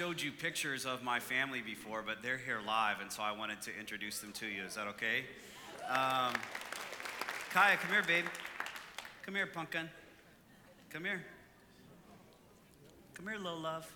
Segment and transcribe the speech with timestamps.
[0.00, 3.60] Showed you pictures of my family before, but they're here live, and so I wanted
[3.60, 4.62] to introduce them to you.
[4.62, 5.26] Is that okay?
[5.90, 6.32] Um,
[7.50, 8.24] Kaya, come here, babe.
[9.26, 9.90] Come here, pumpkin.
[10.88, 11.22] Come here.
[13.12, 13.94] Come here, little love.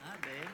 [0.00, 0.48] Hi, babe.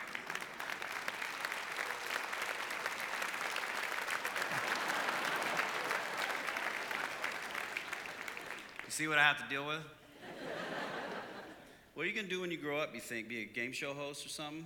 [8.84, 10.01] You see what I have to deal with?
[11.94, 13.28] What are you going to do when you grow up, you think?
[13.28, 14.64] Be a game show host or something?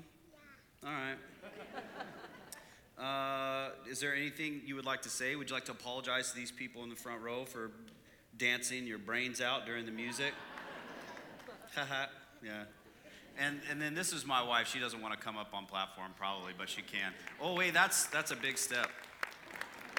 [0.82, 0.88] Yeah.
[0.88, 1.16] All right.
[2.96, 5.34] Uh, is there anything you would like to say?
[5.34, 7.72] Would you like to apologize to these people in the front row for
[8.38, 10.32] dancing your brains out during the music?
[11.74, 12.06] Haha,
[12.44, 12.62] yeah.
[13.38, 14.68] And, and then this is my wife.
[14.68, 17.12] She doesn't want to come up on platform probably, but she can.
[17.42, 18.88] Oh, wait, that's, that's a big step.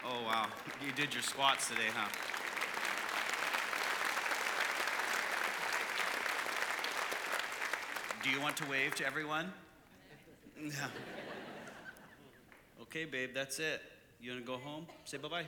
[0.06, 0.48] Oh, wow.
[0.84, 2.08] You did your squats today, huh?
[8.24, 9.52] Do you want to wave to everyone?
[10.60, 10.72] No.
[12.82, 13.82] Okay, babe, that's it.
[14.22, 14.88] You want to go home?
[15.06, 15.42] Say bye bye.
[15.44, 15.46] Bye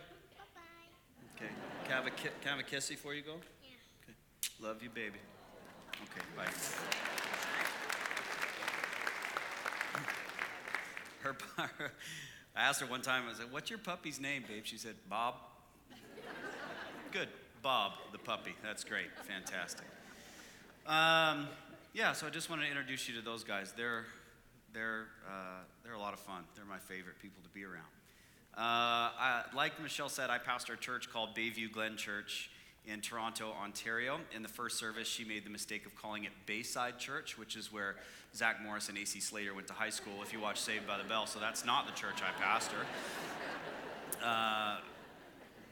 [0.56, 1.36] bye.
[1.36, 1.52] Okay.
[1.86, 3.34] Can I have a, ki- can I have a kissy before you go?
[3.64, 3.70] Yeah.
[4.03, 4.67] Okay.
[4.67, 5.17] Love you, baby.
[6.03, 6.45] Okay, bye.
[11.22, 11.36] Her,
[12.56, 14.64] I asked her one time, I said, What's your puppy's name, babe?
[14.66, 15.36] She said, Bob.
[17.11, 17.30] Good.
[17.61, 18.54] Bob, the puppy.
[18.64, 19.08] That's great.
[19.28, 19.86] Fantastic.
[20.86, 21.48] Um,
[21.94, 23.73] yeah, so I just want to introduce you to those guys.
[23.76, 24.06] They're,
[24.73, 26.44] they're, uh, they're a lot of fun.
[26.56, 27.88] They're my favorite people to be around.
[28.56, 32.50] Uh, I, like Michelle said, I pastor a church called Bayview Glen Church
[32.86, 34.20] in Toronto, Ontario.
[34.36, 37.72] In the first service, she made the mistake of calling it Bayside Church, which is
[37.72, 37.95] where
[38.36, 40.21] Zach Morris and AC Slater went to high school.
[40.21, 42.77] If you watch Saved by the Bell, so that's not the church I pastor.
[44.23, 44.80] Uh,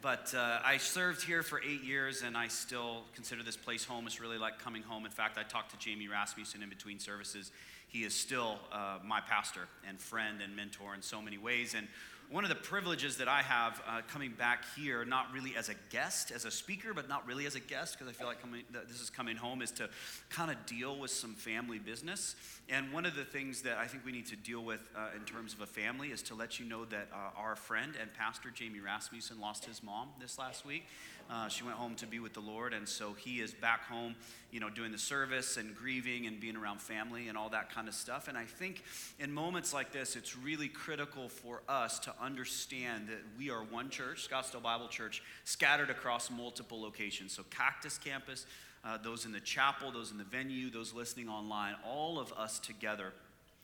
[0.01, 4.05] but uh, I served here for eight years, and I still consider this place home.
[4.05, 5.05] It's really like coming home.
[5.05, 7.51] In fact, I talked to Jamie Rasmussen in between services.
[7.87, 11.73] He is still uh, my pastor and friend and mentor in so many ways.
[11.73, 11.87] And
[12.29, 15.75] one of the privileges that I have uh, coming back here, not really as a
[15.89, 18.63] guest, as a speaker, but not really as a guest, because I feel like coming,
[18.87, 19.89] this is coming home, is to
[20.29, 22.35] kind of deal with some family business.
[22.67, 25.23] And one of the things that I think we need to deal with uh, in
[25.23, 28.49] terms of a family is to let you know that uh, our friend and pastor
[28.49, 30.85] Jamie Rasmussen lost his mom this last week.
[31.29, 34.15] Uh, she went home to be with the Lord, and so he is back home,
[34.51, 37.87] you know, doing the service and grieving and being around family and all that kind
[37.89, 38.29] of stuff.
[38.29, 38.83] And I think
[39.19, 43.89] in moments like this, it's really critical for us to understand that we are one
[43.89, 47.33] church, Scottsdale Bible Church, scattered across multiple locations.
[47.33, 48.45] So, Cactus Campus,
[48.85, 52.57] uh, those in the chapel, those in the venue, those listening online, all of us
[52.59, 53.11] together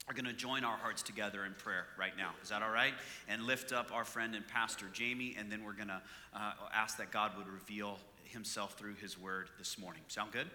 [0.08, 2.32] are going to join our hearts together in prayer right now.
[2.42, 2.94] Is that all right?
[3.30, 6.02] And lift up our friend and pastor Jamie, and then we're going to
[6.34, 10.02] uh, ask that God would reveal himself through his word this morning.
[10.08, 10.50] Sound good?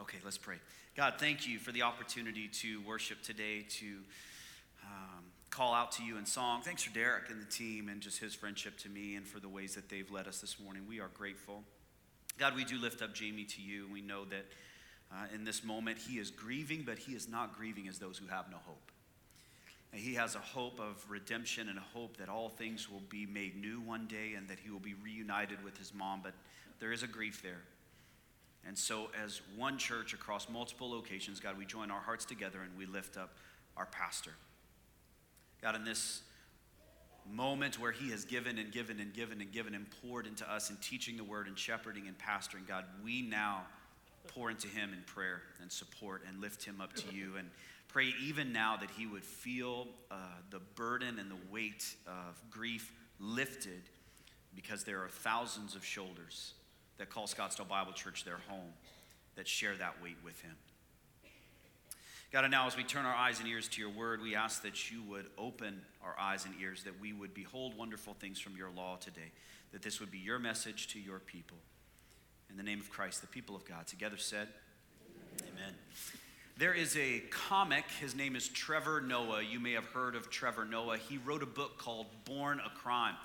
[0.00, 0.56] Okay, let's pray.
[0.96, 3.86] God, thank you for the opportunity to worship today, to
[4.84, 6.60] um, call out to you in song.
[6.62, 9.48] Thanks for Derek and the team and just his friendship to me and for the
[9.48, 10.82] ways that they've led us this morning.
[10.88, 11.62] We are grateful.
[12.38, 14.44] God, we do lift up Jamie to you, and we know that
[15.12, 18.26] uh, in this moment he is grieving, but he is not grieving as those who
[18.26, 18.90] have no hope.
[19.92, 23.26] And he has a hope of redemption and a hope that all things will be
[23.26, 26.34] made new one day and that he will be reunited with his mom, but
[26.80, 27.62] there is a grief there.
[28.66, 32.76] And so, as one church across multiple locations, God, we join our hearts together and
[32.76, 33.34] we lift up
[33.76, 34.32] our pastor.
[35.62, 36.22] God, in this
[37.30, 40.70] moment where he has given and given and given and given and poured into us
[40.70, 43.62] in teaching the word and shepherding and pastoring, God, we now
[44.28, 47.48] pour into him in prayer and support and lift him up to you and
[47.88, 50.16] pray even now that he would feel uh,
[50.50, 53.82] the burden and the weight of grief lifted
[54.54, 56.54] because there are thousands of shoulders
[56.98, 58.72] that call Scottsdale Bible Church their home
[59.36, 60.54] that share that weight with him.
[62.32, 64.62] God, and now as we turn our eyes and ears to your word, we ask
[64.62, 68.56] that you would open our eyes and ears, that we would behold wonderful things from
[68.56, 69.30] your law today,
[69.72, 71.58] that this would be your message to your people.
[72.54, 74.46] In the name of Christ, the people of God together said,
[75.42, 75.74] Amen.
[76.56, 79.42] There is a comic, his name is Trevor Noah.
[79.42, 80.98] You may have heard of Trevor Noah.
[80.98, 83.16] He wrote a book called Born a Crime.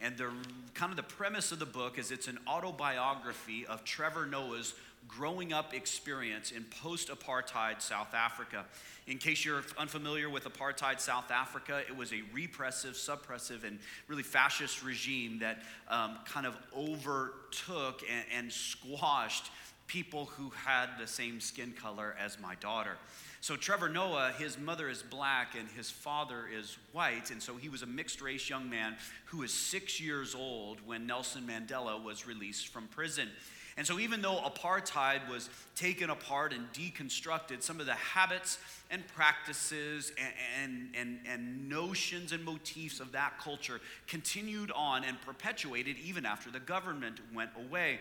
[0.00, 0.30] And the
[0.72, 4.72] kind of the premise of the book is it's an autobiography of Trevor Noah's
[5.08, 8.64] growing up experience in post apartheid South Africa.
[9.06, 14.22] In case you're unfamiliar with apartheid South Africa, it was a repressive, suppressive, and really
[14.22, 19.50] fascist regime that um, kind of overtook and, and squashed
[19.86, 22.96] people who had the same skin color as my daughter.
[23.40, 27.30] So, Trevor Noah, his mother is black and his father is white.
[27.30, 31.06] And so he was a mixed race young man who was six years old when
[31.06, 33.28] Nelson Mandela was released from prison.
[33.76, 38.58] And so, even though apartheid was taken apart and deconstructed, some of the habits
[38.90, 45.20] and practices and, and, and, and, notions and motifs of that culture continued on and
[45.20, 48.00] perpetuated even after the government went away.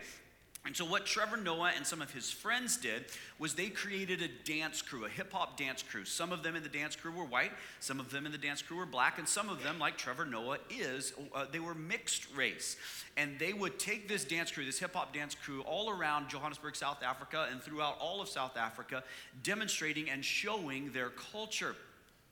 [0.65, 3.05] And so, what Trevor Noah and some of his friends did
[3.39, 6.03] was they created a dance crew, a hip hop dance crew.
[6.03, 8.61] Some of them in the dance crew were white, some of them in the dance
[8.61, 12.35] crew were black, and some of them, like Trevor Noah is, uh, they were mixed
[12.35, 12.75] race.
[13.15, 16.75] And they would take this dance crew, this hip hop dance crew, all around Johannesburg,
[16.75, 19.03] South Africa, and throughout all of South Africa,
[19.41, 21.75] demonstrating and showing their culture.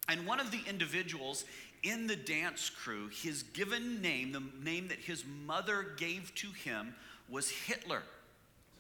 [0.10, 1.46] And one of the individuals
[1.82, 6.94] in the dance crew, his given name, the name that his mother gave to him,
[7.30, 8.04] was Hitler.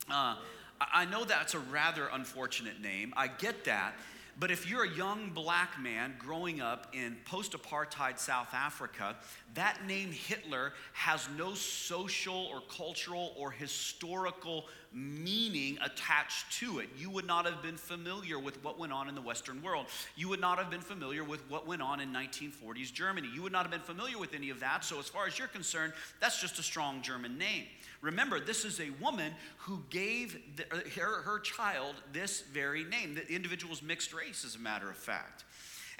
[0.09, 0.36] Uh,
[0.80, 3.13] I know that's a rather unfortunate name.
[3.18, 3.94] I get that.
[4.39, 9.15] But if you're a young black man growing up in post apartheid South Africa,
[9.56, 16.89] that name Hitler has no social or cultural or historical meaning attached to it.
[16.95, 19.88] You would not have been familiar with what went on in the Western world.
[20.15, 23.27] You would not have been familiar with what went on in 1940s Germany.
[23.33, 24.86] You would not have been familiar with any of that.
[24.86, 27.65] So, as far as you're concerned, that's just a strong German name.
[28.01, 30.65] Remember, this is a woman who gave the,
[30.99, 33.15] her, her child this very name.
[33.15, 35.44] The individual's mixed race, as a matter of fact.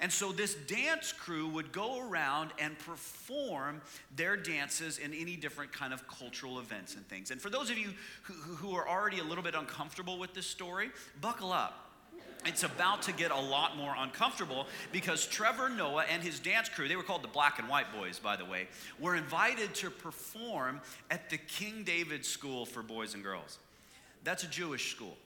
[0.00, 3.82] And so this dance crew would go around and perform
[4.14, 7.32] their dances in any different kind of cultural events and things.
[7.32, 7.90] And for those of you
[8.22, 10.90] who, who are already a little bit uncomfortable with this story,
[11.20, 11.87] buckle up
[12.46, 16.88] it's about to get a lot more uncomfortable because Trevor Noah and his dance crew,
[16.88, 18.68] they were called the Black and White Boys, by the way,
[18.98, 20.80] were invited to perform
[21.10, 23.58] at the King David School for Boys and Girls.
[24.24, 25.16] That's a Jewish school.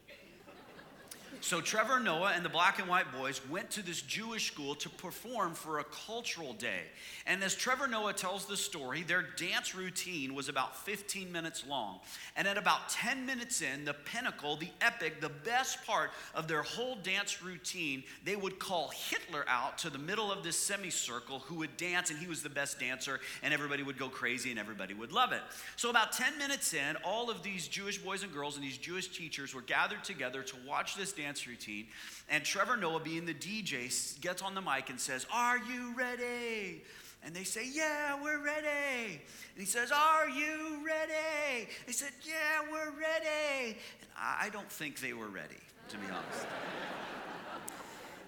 [1.40, 4.88] So Trevor Noah and the Black and White Boys went to this Jewish school to
[4.88, 6.82] perform for a cultural day.
[7.26, 12.00] And as Trevor Noah tells the story, their dance routine was about 15 minutes long.
[12.36, 16.62] And at about 10 minutes in, the pinnacle, the epic, the best part of their
[16.62, 21.56] whole dance routine, they would call Hitler out to the middle of this semicircle who
[21.56, 24.94] would dance, and he was the best dancer, and everybody would go crazy and everybody
[24.94, 25.40] would love it.
[25.76, 29.08] So about 10 minutes in, all of these Jewish boys and girls and these Jewish
[29.08, 31.86] teachers were gathered together to watch this dance dance routine.
[32.28, 36.82] And Trevor Noah, being the DJ, gets on the mic and says, Are you ready?
[37.24, 39.20] And they say, Yeah, we're ready.
[39.54, 41.68] And he says, Are you ready?
[41.86, 43.76] They said, Yeah, we're ready.
[44.00, 46.46] And I don't think they were ready, to be honest.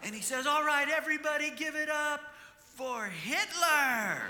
[0.04, 2.20] and he says, All right, everybody, give it up
[2.76, 4.22] for Hitler.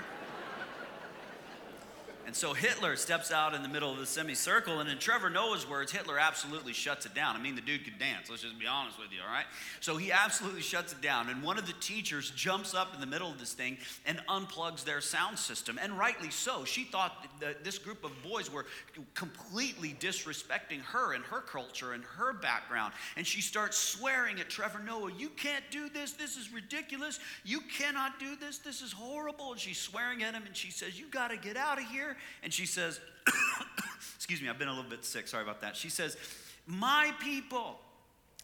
[2.25, 5.69] And so Hitler steps out in the middle of the semicircle, and in Trevor Noah's
[5.69, 7.35] words, Hitler absolutely shuts it down.
[7.35, 9.45] I mean, the dude could dance, let's just be honest with you, all right?
[9.79, 11.29] So he absolutely shuts it down.
[11.29, 13.77] And one of the teachers jumps up in the middle of this thing
[14.07, 16.65] and unplugs their sound system, and rightly so.
[16.65, 18.65] She thought that this group of boys were
[19.13, 22.93] completely disrespecting her and her culture and her background.
[23.17, 27.61] And she starts swearing at Trevor Noah, You can't do this, this is ridiculous, you
[27.77, 29.51] cannot do this, this is horrible.
[29.51, 32.53] And she's swearing at him, and she says, You gotta get out of here and
[32.53, 32.99] she says,
[34.15, 35.27] Excuse me, I've been a little bit sick.
[35.27, 35.75] Sorry about that.
[35.75, 36.17] She says,
[36.65, 37.79] My people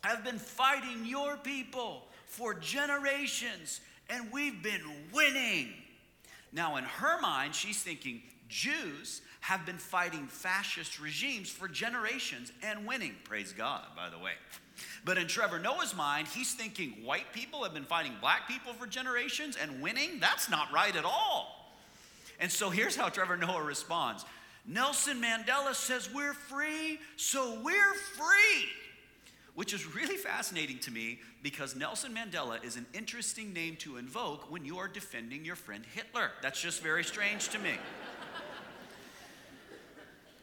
[0.03, 4.81] have been fighting your people for generations, and we've been
[5.13, 5.69] winning.
[6.53, 12.85] Now, in her mind, she's thinking, Jews have been fighting fascist regimes for generations and
[12.85, 13.15] winning.
[13.23, 14.33] Praise God, by the way.
[15.05, 18.85] But in Trevor Noah's mind, he's thinking white people have been fighting black people for
[18.85, 20.19] generations and winning?
[20.19, 21.60] That's not right at all.
[22.41, 24.25] And so here's how Trevor Noah responds
[24.65, 28.67] Nelson Mandela says we're free, so we're free.
[29.53, 34.49] Which is really fascinating to me because Nelson Mandela is an interesting name to invoke
[34.49, 36.31] when you are defending your friend Hitler.
[36.41, 37.73] That's just very strange to me.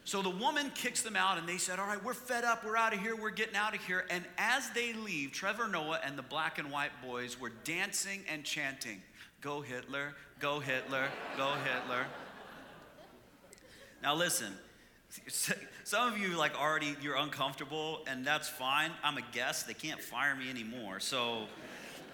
[0.09, 2.64] So the woman kicks them out, and they said, All right, we're fed up.
[2.64, 3.14] We're out of here.
[3.14, 4.07] We're getting out of here.
[4.09, 8.43] And as they leave, Trevor Noah and the black and white boys were dancing and
[8.43, 9.02] chanting,
[9.40, 12.07] Go Hitler, go Hitler, go Hitler.
[14.02, 14.52] Now listen,
[15.85, 18.90] some of you like already you're uncomfortable, and that's fine.
[19.04, 20.99] I'm a guest; they can't fire me anymore.
[20.99, 21.45] So,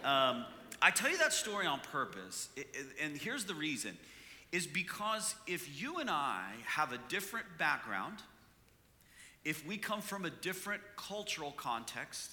[0.04, 0.44] um,
[0.82, 2.50] I tell you that story on purpose,
[3.02, 3.96] and here's the reason:
[4.52, 8.18] is because if you and I have a different background,
[9.46, 12.32] if we come from a different cultural context,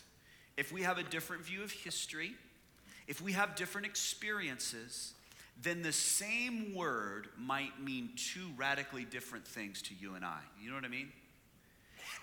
[0.57, 2.33] if we have a different view of history,
[3.11, 5.13] if we have different experiences,
[5.61, 10.39] then the same word might mean two radically different things to you and I.
[10.63, 11.09] You know what I mean?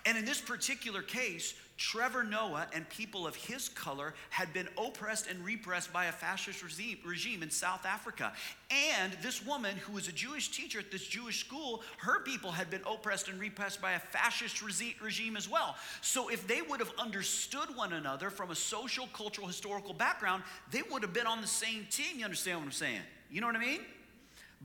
[0.05, 5.27] And in this particular case, Trevor Noah and people of his color had been oppressed
[5.27, 8.33] and repressed by a fascist regime in South Africa.
[8.69, 12.69] And this woman, who was a Jewish teacher at this Jewish school, her people had
[12.69, 15.77] been oppressed and repressed by a fascist regime as well.
[16.01, 20.81] So if they would have understood one another from a social, cultural, historical background, they
[20.91, 22.19] would have been on the same team.
[22.19, 23.01] You understand what I'm saying?
[23.31, 23.79] You know what I mean?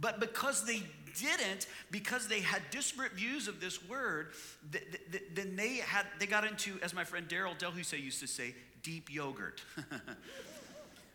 [0.00, 0.82] But because they
[1.14, 4.32] didn't, because they had disparate views of this word,
[4.72, 8.26] th- th- then they had they got into, as my friend Daryl Delhuse used to
[8.26, 9.62] say, deep yogurt.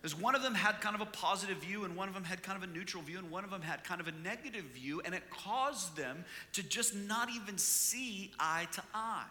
[0.02, 2.42] Because one of them had kind of a positive view, and one of them had
[2.42, 5.02] kind of a neutral view, and one of them had kind of a negative view,
[5.04, 9.26] and it caused them to just not even see eye to eye.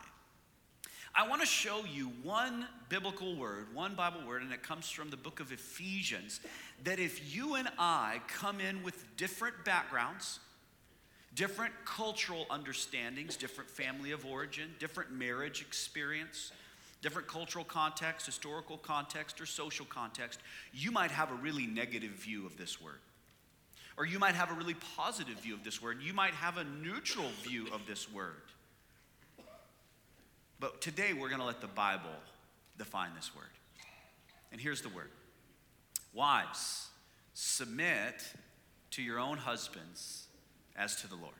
[1.19, 5.11] I want to show you one biblical word, one Bible word, and it comes from
[5.11, 6.39] the book of Ephesians.
[6.85, 10.39] That if you and I come in with different backgrounds,
[11.35, 16.53] different cultural understandings, different family of origin, different marriage experience,
[17.03, 20.39] different cultural context, historical context, or social context,
[20.73, 23.01] you might have a really negative view of this word.
[23.97, 25.99] Or you might have a really positive view of this word.
[26.01, 28.37] You might have a neutral view of this word.
[30.61, 32.11] But today we're going to let the Bible
[32.77, 33.45] define this word.
[34.50, 35.11] And here's the word
[36.12, 36.88] Wives,
[37.35, 38.25] submit
[38.93, 40.27] to your own husbands
[40.77, 41.35] as to the Lord.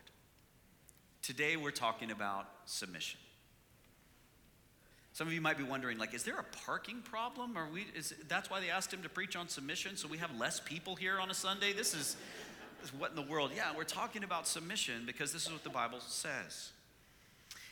[1.21, 3.19] Today we're talking about submission.
[5.11, 7.57] Some of you might be wondering, like, is there a parking problem?
[7.57, 7.87] Are we?
[7.93, 10.95] Is that's why they asked him to preach on submission, so we have less people
[10.95, 11.73] here on a Sunday?
[11.73, 12.15] This is,
[12.79, 13.51] this is what in the world?
[13.53, 16.71] Yeah, we're talking about submission because this is what the Bible says.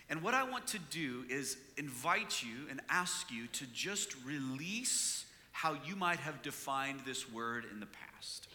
[0.09, 5.25] And what I want to do is invite you and ask you to just release
[5.51, 8.47] how you might have defined this word in the past.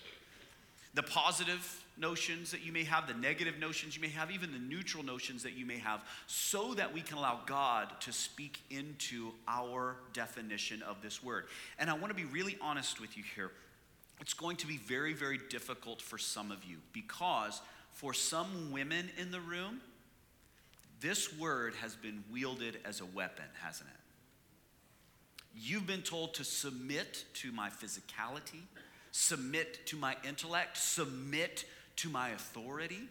[0.95, 4.59] The positive notions that you may have, the negative notions you may have, even the
[4.59, 9.33] neutral notions that you may have, so that we can allow God to speak into
[9.47, 11.47] our definition of this word.
[11.79, 13.51] And I want to be really honest with you here.
[14.21, 19.11] It's going to be very, very difficult for some of you because for some women
[19.19, 19.81] in the room,
[21.03, 23.97] this word has been wielded as a weapon, hasn't it?
[25.55, 28.63] You've been told to submit to my physicality,
[29.11, 31.67] submit to my intellect, submit
[31.97, 33.09] to my authority.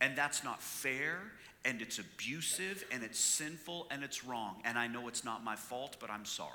[0.00, 1.18] And that's not fair,
[1.64, 4.62] and it's abusive, and it's sinful, and it's wrong.
[4.64, 6.52] And I know it's not my fault, but I'm sorry.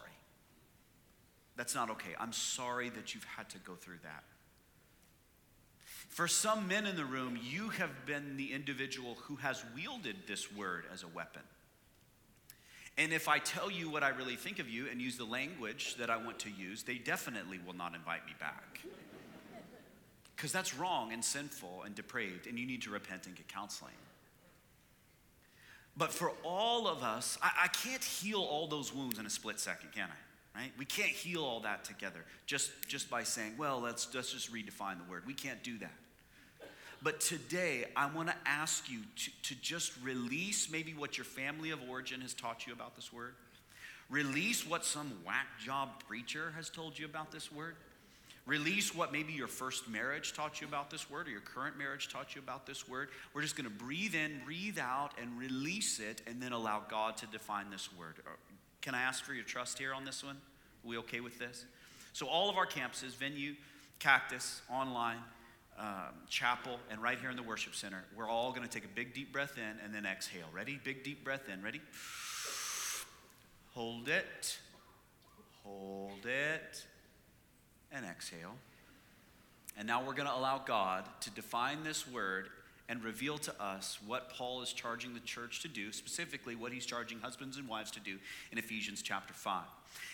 [1.55, 2.15] That's not okay.
[2.19, 4.23] I'm sorry that you've had to go through that.
[6.09, 10.51] For some men in the room, you have been the individual who has wielded this
[10.51, 11.41] word as a weapon.
[12.97, 15.95] And if I tell you what I really think of you and use the language
[15.95, 18.81] that I want to use, they definitely will not invite me back.
[20.35, 23.93] Because that's wrong and sinful and depraved, and you need to repent and get counseling.
[25.95, 29.59] But for all of us, I, I can't heal all those wounds in a split
[29.59, 30.32] second, can I?
[30.55, 30.71] Right?
[30.77, 34.97] We can't heal all that together just, just by saying, well, let's, let's just redefine
[34.97, 35.23] the word.
[35.25, 35.93] We can't do that.
[37.01, 41.71] But today, I want to ask you to, to just release maybe what your family
[41.71, 43.33] of origin has taught you about this word.
[44.09, 47.75] Release what some whack job preacher has told you about this word.
[48.45, 52.09] Release what maybe your first marriage taught you about this word or your current marriage
[52.09, 53.09] taught you about this word.
[53.33, 57.15] We're just going to breathe in, breathe out, and release it, and then allow God
[57.17, 58.15] to define this word.
[58.25, 58.31] Uh,
[58.83, 60.35] Can I ask for your trust here on this one?
[60.35, 61.65] Are we okay with this?
[62.11, 63.55] So, all of our campuses, venue,
[63.97, 65.19] cactus, online,
[65.79, 68.93] um, chapel, and right here in the worship center, we're all going to take a
[68.93, 70.47] big deep breath in and then exhale.
[70.51, 70.81] Ready?
[70.83, 71.63] Big deep breath in.
[71.63, 71.79] Ready?
[73.73, 74.59] Hold it.
[75.63, 76.85] Hold it.
[77.89, 78.55] And exhale.
[79.77, 82.49] And now we're going to allow God to define this word
[82.89, 86.85] and reveal to us what Paul is charging the church to do, specifically what he's
[86.85, 88.17] charging husbands and wives to do
[88.51, 89.63] in Ephesians chapter 5.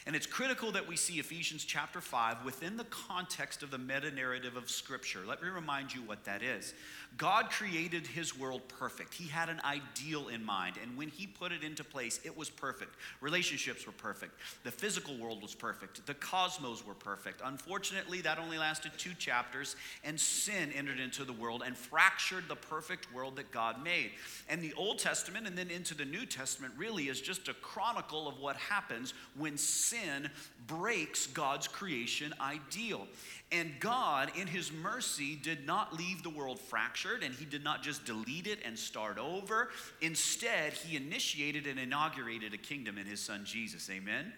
[0.05, 4.09] And it's critical that we see Ephesians chapter 5 within the context of the meta
[4.09, 5.19] narrative of Scripture.
[5.27, 6.73] Let me remind you what that is.
[7.17, 9.13] God created his world perfect.
[9.13, 12.49] He had an ideal in mind, and when he put it into place, it was
[12.49, 12.95] perfect.
[13.19, 14.39] Relationships were perfect.
[14.63, 16.05] The physical world was perfect.
[16.05, 17.41] The cosmos were perfect.
[17.43, 22.55] Unfortunately, that only lasted two chapters, and sin entered into the world and fractured the
[22.55, 24.11] perfect world that God made.
[24.47, 28.27] And the Old Testament and then into the New Testament really is just a chronicle
[28.27, 29.57] of what happens when
[30.67, 33.07] breaks God's creation ideal.
[33.51, 37.81] And God, in His mercy, did not leave the world fractured and He did not
[37.81, 39.69] just delete it and start over.
[40.01, 43.89] Instead, He initiated and inaugurated a kingdom in His Son Jesus.
[43.89, 44.31] Amen?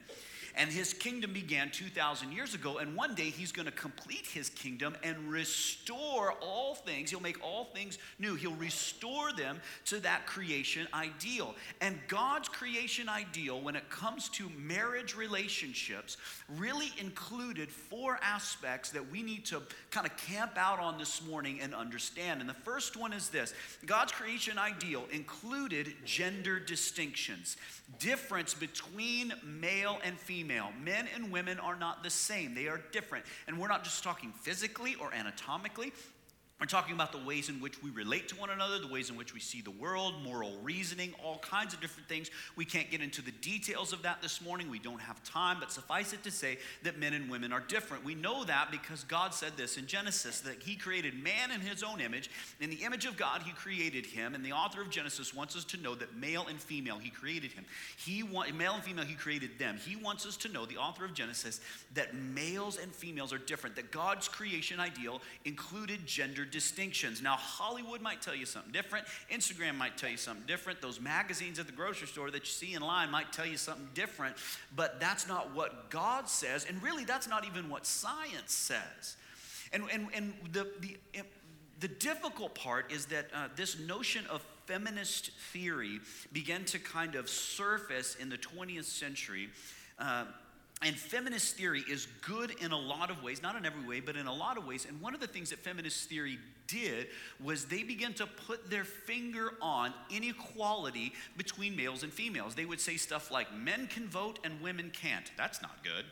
[0.56, 2.78] And his kingdom began 2,000 years ago.
[2.78, 7.10] And one day he's going to complete his kingdom and restore all things.
[7.10, 8.36] He'll make all things new.
[8.36, 11.56] He'll restore them to that creation ideal.
[11.80, 16.18] And God's creation ideal, when it comes to marriage relationships,
[16.50, 21.60] really included four aspects that we need to kind of camp out on this morning
[21.62, 22.42] and understand.
[22.42, 23.54] And the first one is this
[23.86, 27.58] God's creation ideal included gender distinctions,
[28.00, 30.41] difference between male and female.
[30.44, 33.26] Men and women are not the same, they are different.
[33.48, 35.94] And we're not just talking physically or anatomically,
[36.62, 39.16] we're talking about the ways in which we relate to one another, the ways in
[39.16, 42.30] which we see the world, moral reasoning, all kinds of different things.
[42.56, 44.70] We can't get into the details of that this morning.
[44.70, 48.06] We don't have time, but suffice it to say that men and women are different.
[48.06, 51.82] We know that because God said this in Genesis that He created man in His
[51.82, 52.30] own image.
[52.60, 54.36] In the image of God, He created him.
[54.36, 57.54] And the author of Genesis wants us to know that male and female, He created
[57.54, 57.66] him.
[57.98, 59.78] He male and female, He created them.
[59.84, 61.60] He wants us to know, the author of Genesis,
[61.96, 67.22] that males and females are different, that God's creation ideal included gender distinctions.
[67.22, 69.06] Now, Hollywood might tell you something different.
[69.32, 70.82] Instagram might tell you something different.
[70.82, 73.90] Those magazines at the grocery store that you see in line might tell you something
[73.94, 74.36] different.
[74.76, 76.66] But that's not what God says.
[76.68, 79.18] And really, that's not even what science says.
[79.74, 80.98] And, and, and the, the,
[81.80, 86.00] the difficult part is that uh, this notion of feminist theory
[86.32, 89.50] began to kind of surface in the 20th century.
[89.98, 90.26] Uh,
[90.84, 94.16] and feminist theory is good in a lot of ways, not in every way, but
[94.16, 94.86] in a lot of ways.
[94.90, 97.08] And one of the things that feminist theory did
[97.44, 102.56] was they began to put their finger on inequality between males and females.
[102.56, 105.32] They would say stuff like men can vote and women can't.
[105.38, 106.06] That's not good.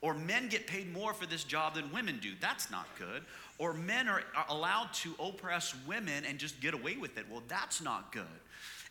[0.00, 2.32] Or men get paid more for this job than women do.
[2.40, 3.22] That's not good.
[3.58, 7.24] Or men are, are allowed to oppress women and just get away with it.
[7.30, 8.26] Well, that's not good.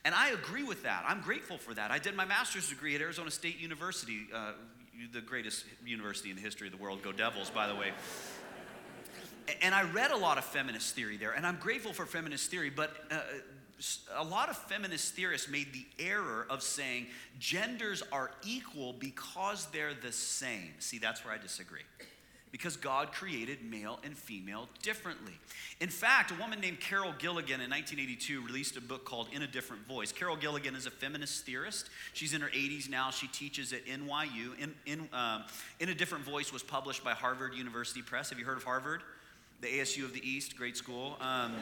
[0.03, 1.03] And I agree with that.
[1.07, 1.91] I'm grateful for that.
[1.91, 4.53] I did my master's degree at Arizona State University, uh,
[5.13, 7.01] the greatest university in the history of the world.
[7.03, 7.91] Go Devils, by the way.
[9.61, 12.69] And I read a lot of feminist theory there, and I'm grateful for feminist theory,
[12.69, 13.21] but uh,
[14.15, 17.07] a lot of feminist theorists made the error of saying
[17.39, 20.73] genders are equal because they're the same.
[20.79, 21.83] See, that's where I disagree
[22.51, 25.33] because God created male and female differently.
[25.79, 29.47] In fact, a woman named Carol Gilligan in 1982 released a book called In a
[29.47, 30.11] Different Voice.
[30.11, 31.89] Carol Gilligan is a feminist theorist.
[32.13, 33.11] She's in her 80s now.
[33.11, 34.57] She teaches at NYU.
[34.59, 35.43] In, in, um,
[35.79, 38.29] in a Different Voice was published by Harvard University Press.
[38.29, 39.01] Have you heard of Harvard?
[39.61, 41.17] The ASU of the East, great school.
[41.19, 41.53] Um,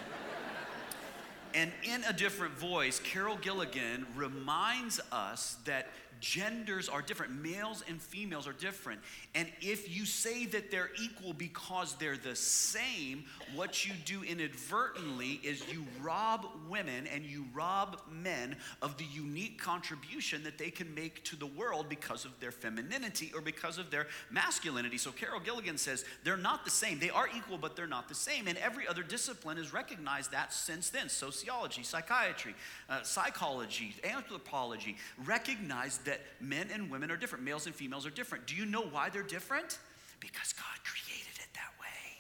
[1.56, 5.88] and in a different voice, Carol Gilligan reminds us that
[6.20, 7.42] genders are different.
[7.44, 9.00] Males and females are different.
[9.34, 15.40] And if you say that they're equal because they're the same, what you do inadvertently
[15.44, 20.94] is you rob women and you rob men of the unique contribution that they can
[20.96, 24.98] make to the world because of their femininity or because of their masculinity.
[24.98, 27.00] So Carol Gilligan says they're not the same.
[27.00, 28.48] They are equal, but they're not the same.
[28.48, 31.10] And every other discipline has recognized that since then.
[31.46, 32.56] Sociology, psychiatry,
[32.90, 38.48] uh, psychology, anthropology recognize that men and women are different, males and females are different.
[38.48, 39.78] Do you know why they're different?
[40.20, 42.18] Because God created it that way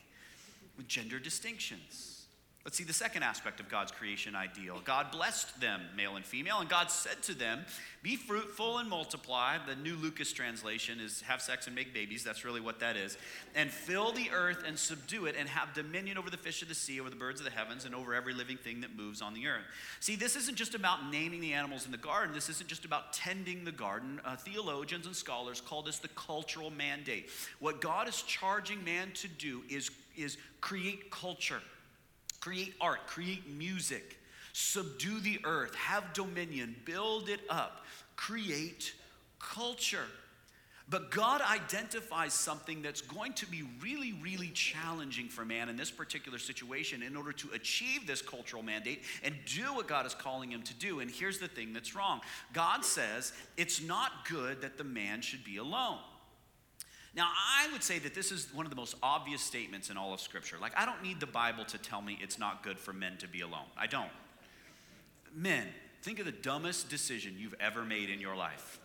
[0.77, 2.04] with gender distinctions.
[2.65, 4.81] Let's see the second aspect of God's creation ideal.
[4.83, 7.63] God blessed them, male and female, and God said to them,
[8.01, 9.59] Be fruitful and multiply.
[9.67, 12.23] The new Lucas translation is have sex and make babies.
[12.23, 13.19] That's really what that is.
[13.53, 16.73] And fill the earth and subdue it, and have dominion over the fish of the
[16.73, 19.35] sea, over the birds of the heavens, and over every living thing that moves on
[19.35, 19.65] the earth.
[19.99, 23.13] See, this isn't just about naming the animals in the garden, this isn't just about
[23.13, 24.19] tending the garden.
[24.25, 27.29] Uh, theologians and scholars call this the cultural mandate.
[27.59, 31.61] What God is charging man to do is, is create culture
[32.45, 34.19] create art, create music,
[34.53, 37.83] subdue the earth, have dominion, build it up,
[38.15, 38.93] create
[39.39, 40.05] culture.
[40.87, 45.89] But God identifies something that's going to be really, really challenging for man in this
[45.89, 50.51] particular situation in order to achieve this cultural mandate and do what God is calling
[50.51, 50.99] him to do.
[50.99, 52.21] And here's the thing that's wrong
[52.53, 55.97] God says it's not good that the man should be alone.
[57.15, 60.13] Now, I would say that this is one of the most obvious statements in all
[60.13, 60.57] of Scripture.
[60.59, 63.27] Like, I don't need the Bible to tell me it's not good for men to
[63.27, 63.67] be alone.
[63.77, 64.09] I don't.
[65.33, 65.65] Men,
[66.01, 68.79] think of the dumbest decision you've ever made in your life.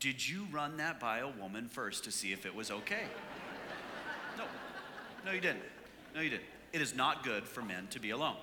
[0.00, 3.04] Did you run that by a woman first to see if it was okay?
[4.36, 4.44] No.
[5.24, 5.62] No, you didn't.
[6.14, 6.44] No, you didn't.
[6.74, 8.36] It is not good for men to be alone.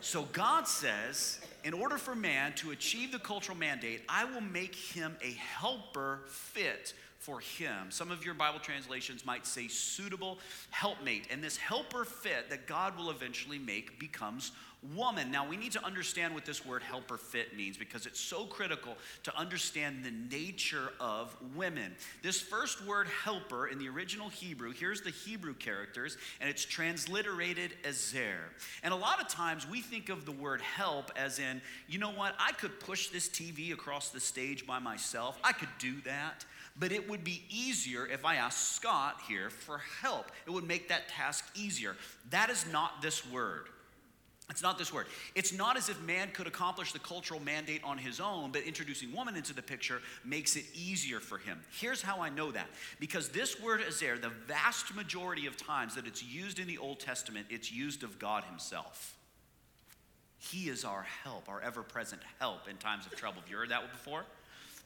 [0.00, 4.74] So God says, in order for man to achieve the cultural mandate, I will make
[4.74, 7.90] him a helper fit for him.
[7.90, 10.38] Some of your Bible translations might say suitable
[10.70, 11.28] helpmate.
[11.30, 14.50] And this helper fit that God will eventually make becomes
[14.96, 15.30] woman.
[15.30, 18.96] Now, we need to understand what this word helper fit means because it's so critical
[19.22, 21.94] to understand the nature of women.
[22.22, 27.74] This first word helper in the original Hebrew, here's the Hebrew characters, and it's transliterated
[27.84, 28.50] as ezer.
[28.82, 32.10] And a lot of times we think of the word help as in, you know
[32.10, 36.44] what, I could push this TV across the stage by myself, I could do that.
[36.78, 40.32] But it would be easier if I asked Scott here for help.
[40.46, 41.96] It would make that task easier.
[42.30, 43.66] That is not this word.
[44.50, 45.06] It's not this word.
[45.34, 49.12] It's not as if man could accomplish the cultural mandate on his own, but introducing
[49.12, 51.60] woman into the picture makes it easier for him.
[51.70, 52.68] Here's how I know that.
[53.00, 56.76] Because this word is there, the vast majority of times that it's used in the
[56.76, 59.16] Old Testament, it's used of God Himself.
[60.38, 63.40] He is our help, our ever present help in times of trouble.
[63.40, 64.24] Have you heard that before?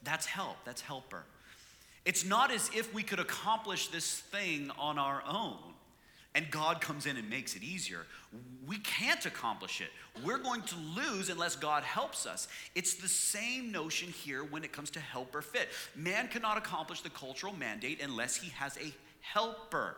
[0.03, 1.23] That's help, that's helper.
[2.07, 5.57] It's not as if we could accomplish this thing on our own
[6.37, 8.05] and God comes in and makes it easier.
[8.67, 9.89] We can't accomplish it.
[10.23, 12.47] We're going to lose unless God helps us.
[12.75, 15.67] It's the same notion here when it comes to helper fit.
[15.95, 19.97] Man cannot accomplish the cultural mandate unless he has a helper.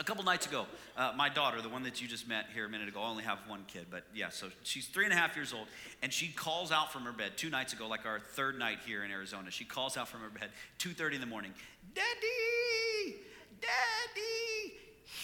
[0.00, 0.64] A couple nights ago,
[0.96, 3.22] uh, my daughter, the one that you just met here a minute ago, I only
[3.24, 5.66] have one kid, but yeah, so she's three and a half years old,
[6.00, 9.04] and she calls out from her bed two nights ago, like our third night here
[9.04, 9.50] in Arizona.
[9.50, 11.52] She calls out from her bed, 2:30 in the morning,
[11.94, 13.16] Daddy,
[13.60, 14.72] Daddy,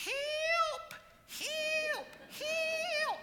[0.04, 0.94] help,
[1.26, 2.06] help,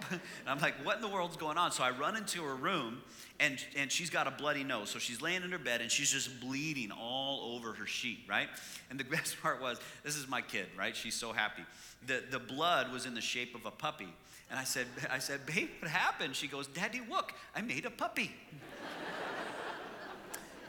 [0.09, 0.11] help.
[0.41, 1.71] And I'm like, what in the world's going on?
[1.71, 3.03] So I run into her room
[3.43, 4.89] and, and she's got a bloody nose.
[4.89, 8.47] So she's laying in her bed and she's just bleeding all over her sheet, right?
[8.89, 10.95] And the best part was, this is my kid, right?
[10.95, 11.63] She's so happy.
[12.07, 14.07] The, the blood was in the shape of a puppy.
[14.49, 16.35] And I said, I said, babe, what happened?
[16.35, 18.31] She goes, Daddy, look, I made a puppy.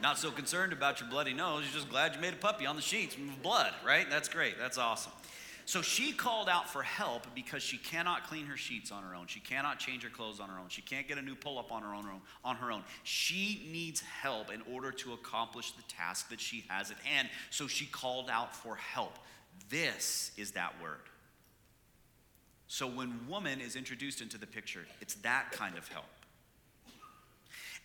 [0.01, 1.63] Not so concerned about your bloody nose.
[1.63, 4.05] You're just glad you made a puppy on the sheets with blood, right?
[4.09, 4.59] That's great.
[4.59, 5.13] That's awesome.
[5.67, 9.25] So she called out for help because she cannot clean her sheets on her own.
[9.25, 10.69] She cannot change her clothes on her own.
[10.69, 12.05] She can't get a new pull-up on her own
[12.43, 12.83] on her own.
[13.03, 17.29] She needs help in order to accomplish the task that she has at hand.
[17.49, 19.17] So she called out for help.
[19.69, 20.99] This is that word.
[22.67, 26.05] So when woman is introduced into the picture, it's that kind of help.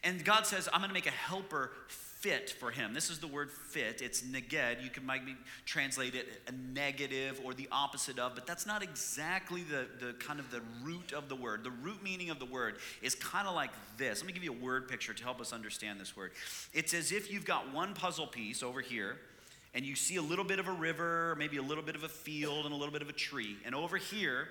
[0.05, 1.71] And God says, I'm going to make a helper
[2.21, 2.93] fit for him.
[2.93, 4.03] This is the word fit.
[4.03, 4.83] It's neged.
[4.85, 9.63] You can maybe translate it a negative or the opposite of, but that's not exactly
[9.63, 11.65] the, the kind of the root of the word.
[11.65, 14.21] The root meaning of the word is kind of like this.
[14.21, 16.33] Let me give you a word picture to help us understand this word.
[16.75, 19.17] It's as if you've got one puzzle piece over here,
[19.73, 22.09] and you see a little bit of a river, maybe a little bit of a
[22.09, 23.57] field, and a little bit of a tree.
[23.65, 24.49] And over here,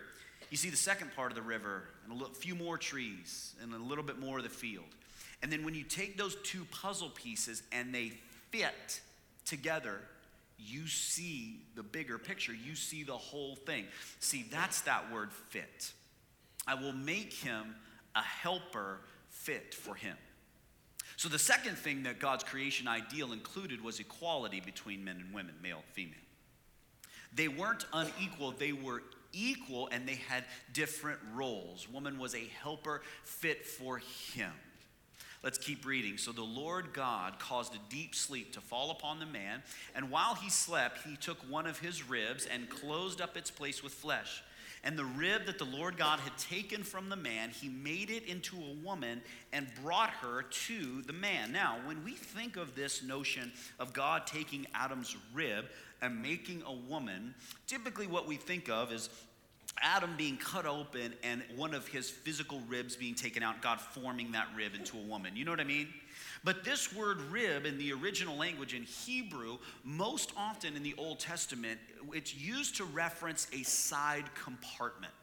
[0.49, 3.77] you see the second part of the river, and a few more trees, and a
[3.77, 4.86] little bit more of the field.
[5.41, 8.13] And then when you take those two puzzle pieces and they
[8.52, 9.02] fit
[9.45, 10.02] together,
[10.58, 12.54] you see the bigger picture.
[12.54, 13.86] You see the whole thing.
[14.19, 15.93] See, that's that word fit.
[16.67, 17.75] I will make him
[18.15, 18.99] a helper
[19.30, 20.17] fit for him.
[21.15, 25.56] So, the second thing that God's creation ideal included was equality between men and women,
[25.62, 26.13] male and female.
[27.34, 31.88] They weren't unequal, they were equal and they had different roles.
[31.89, 33.97] Woman was a helper fit for
[34.34, 34.52] him.
[35.41, 36.17] Let's keep reading.
[36.17, 39.63] So the Lord God caused a deep sleep to fall upon the man,
[39.95, 43.82] and while he slept, he took one of his ribs and closed up its place
[43.82, 44.43] with flesh.
[44.84, 48.23] And the rib that the Lord God had taken from the man, he made it
[48.25, 49.21] into a woman
[49.52, 51.52] and brought her to the man.
[51.52, 55.65] Now, when we think of this notion of God taking Adam's rib
[56.02, 57.34] and making a woman,
[57.67, 59.10] typically what we think of is
[59.82, 64.32] Adam being cut open and one of his physical ribs being taken out, God forming
[64.34, 65.36] that rib into a woman.
[65.36, 65.88] You know what I mean?
[66.44, 71.20] But this word rib in the original language in Hebrew, most often in the Old
[71.20, 71.80] Testament,
[72.13, 75.13] it's used to reference a side compartment.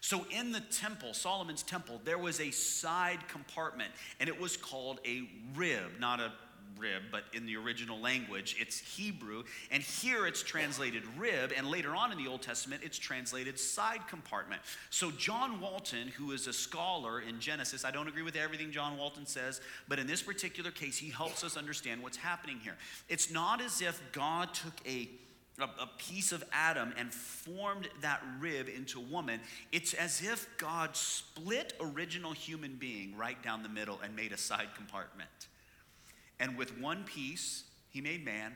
[0.00, 5.00] So in the temple, Solomon's temple, there was a side compartment, and it was called
[5.04, 6.32] a rib, not a
[6.78, 9.44] rib, but in the original language, it's Hebrew.
[9.70, 14.06] And here it's translated rib, and later on in the Old Testament, it's translated side
[14.08, 14.62] compartment.
[14.90, 18.96] So, John Walton, who is a scholar in Genesis, I don't agree with everything John
[18.96, 22.76] Walton says, but in this particular case, he helps us understand what's happening here.
[23.08, 25.08] It's not as if God took a
[25.58, 29.40] a, piece of Adam and formed that rib into woman,
[29.72, 34.36] it's as if God split original human being right down the middle and made a
[34.36, 35.30] side compartment.
[36.38, 38.52] And with one piece, he made man,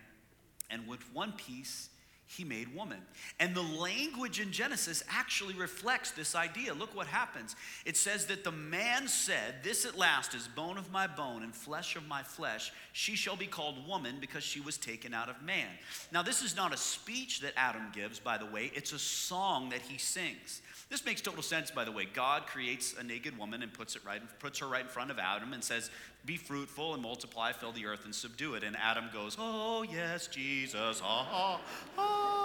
[0.70, 1.88] and with one piece,
[2.36, 3.00] he made woman.
[3.40, 6.72] And the language in Genesis actually reflects this idea.
[6.72, 7.56] Look what happens.
[7.84, 11.52] It says that the man said, This at last is bone of my bone and
[11.52, 12.70] flesh of my flesh.
[12.92, 15.66] She shall be called woman because she was taken out of man.
[16.12, 19.70] Now, this is not a speech that Adam gives, by the way, it's a song
[19.70, 20.62] that he sings.
[20.88, 22.04] This makes total sense, by the way.
[22.04, 25.18] God creates a naked woman and puts, it right, puts her right in front of
[25.18, 25.90] Adam and says,
[26.26, 28.62] Be fruitful and multiply, fill the earth and subdue it.
[28.62, 31.00] And Adam goes, Oh, yes, Jesus.
[31.02, 31.60] Ah,
[31.98, 32.40] ah.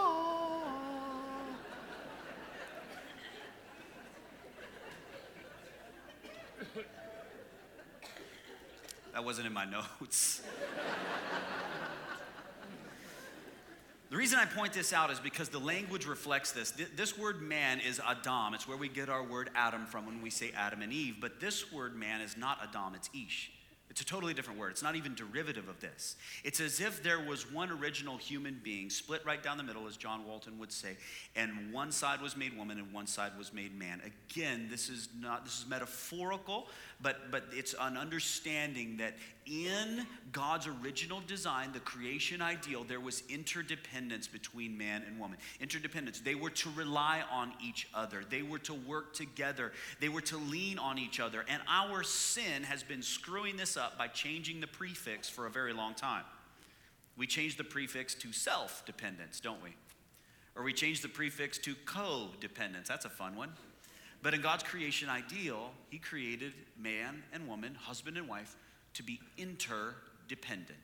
[9.14, 10.42] That wasn't in my notes.
[14.10, 16.72] The reason I point this out is because the language reflects this.
[16.96, 18.54] This word man is Adam.
[18.54, 21.16] It's where we get our word Adam from when we say Adam and Eve.
[21.20, 23.52] But this word man is not Adam, it's Ish.
[23.90, 24.72] It's a totally different word.
[24.72, 26.16] It's not even derivative of this.
[26.44, 29.96] It's as if there was one original human being split right down the middle, as
[29.96, 30.98] John Walton would say,
[31.36, 34.02] and one side was made woman and one side was made man.
[34.04, 36.68] Again, this is not this is metaphorical,
[37.02, 39.14] but but it's an understanding that
[39.46, 45.38] in God's original design, the creation ideal, there was interdependence between man and woman.
[45.60, 46.20] Interdependence.
[46.20, 48.24] They were to rely on each other.
[48.28, 49.72] They were to work together.
[50.00, 51.46] They were to lean on each other.
[51.48, 55.74] And our sin has been screwing this up by changing the prefix for a very
[55.74, 56.24] long time.
[57.18, 59.76] We change the prefix to self dependence, don't we?
[60.56, 62.88] Or we change the prefix to co-dependence.
[62.88, 63.52] That's a fun one.
[64.22, 68.56] But in God's creation ideal, He created man and woman, husband and wife,
[68.94, 70.80] to be interdependent.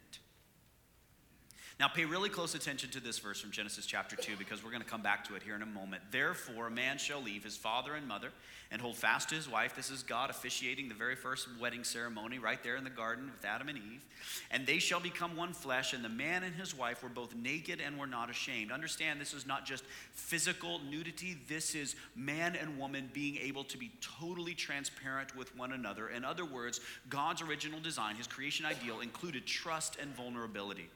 [1.82, 4.84] Now, pay really close attention to this verse from Genesis chapter 2 because we're going
[4.84, 6.04] to come back to it here in a moment.
[6.12, 8.30] Therefore, a man shall leave his father and mother
[8.70, 9.76] and hold fast to his wife.
[9.76, 13.44] This is God officiating the very first wedding ceremony right there in the garden with
[13.44, 14.06] Adam and Eve.
[14.52, 17.82] And they shall become one flesh, and the man and his wife were both naked
[17.82, 18.72] and were not ashamed.
[18.72, 23.80] Understand, this is not just physical nudity, this is man and woman being able to
[23.80, 26.10] be totally transparent with one another.
[26.10, 30.88] In other words, God's original design, his creation ideal, included trust and vulnerability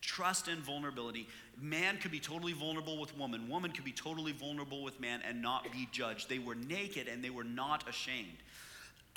[0.00, 1.28] trust and vulnerability.
[1.60, 5.42] Man could be totally vulnerable with woman, woman could be totally vulnerable with man and
[5.42, 6.28] not be judged.
[6.28, 8.38] They were naked and they were not ashamed.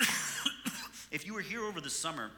[1.10, 2.30] if you were here over the summer,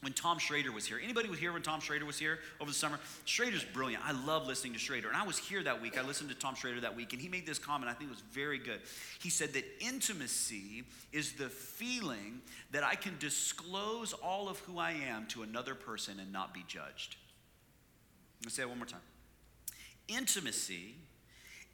[0.00, 1.00] when Tom Schrader was here.
[1.02, 3.00] Anybody was here when Tom Schrader was here over the summer?
[3.24, 4.04] Schrader's brilliant.
[4.06, 5.08] I love listening to Schrader.
[5.08, 5.98] And I was here that week.
[5.98, 8.14] I listened to Tom Schrader that week, and he made this comment I think it
[8.14, 8.80] was very good.
[9.20, 14.92] He said that intimacy is the feeling that I can disclose all of who I
[14.92, 17.16] am to another person and not be judged.
[18.44, 19.00] Let's say it one more time.
[20.08, 20.94] Intimacy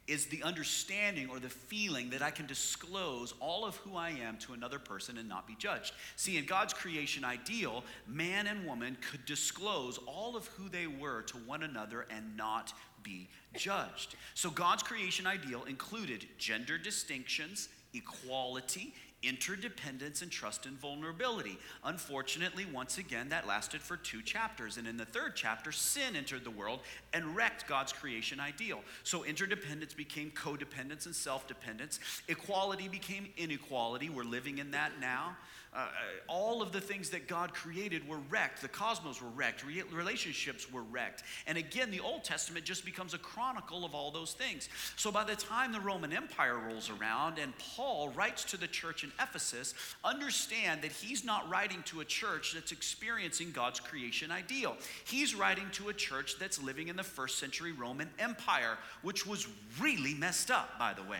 [0.07, 4.37] is the understanding or the feeling that I can disclose all of who I am
[4.39, 5.93] to another person and not be judged.
[6.15, 11.23] See, in God's creation ideal, man and woman could disclose all of who they were
[11.23, 14.15] to one another and not be judged.
[14.35, 18.93] So, God's creation ideal included gender distinctions, equality,
[19.27, 21.57] interdependence and trust and vulnerability.
[21.83, 24.77] Unfortunately, once again, that lasted for two chapters.
[24.77, 26.81] And in the third chapter, sin entered the world
[27.13, 28.81] and wrecked God's creation ideal.
[29.03, 31.99] So interdependence became codependence and self dependence.
[32.27, 34.09] Equality became inequality.
[34.09, 35.37] We're living in that now.
[35.75, 35.87] Uh, uh,
[36.29, 38.61] all of the things that God created were wrecked.
[38.61, 39.65] The cosmos were wrecked.
[39.65, 41.23] Re- relationships were wrecked.
[41.47, 44.69] And again, the Old Testament just becomes a chronicle of all those things.
[44.95, 49.03] So by the time the Roman Empire rolls around and Paul writes to the church
[49.03, 54.77] in Ephesus, understand that he's not writing to a church that's experiencing God's creation ideal.
[55.03, 59.45] He's writing to a church that's living in the first century Roman Empire, which was
[59.81, 61.19] really messed up, by the way.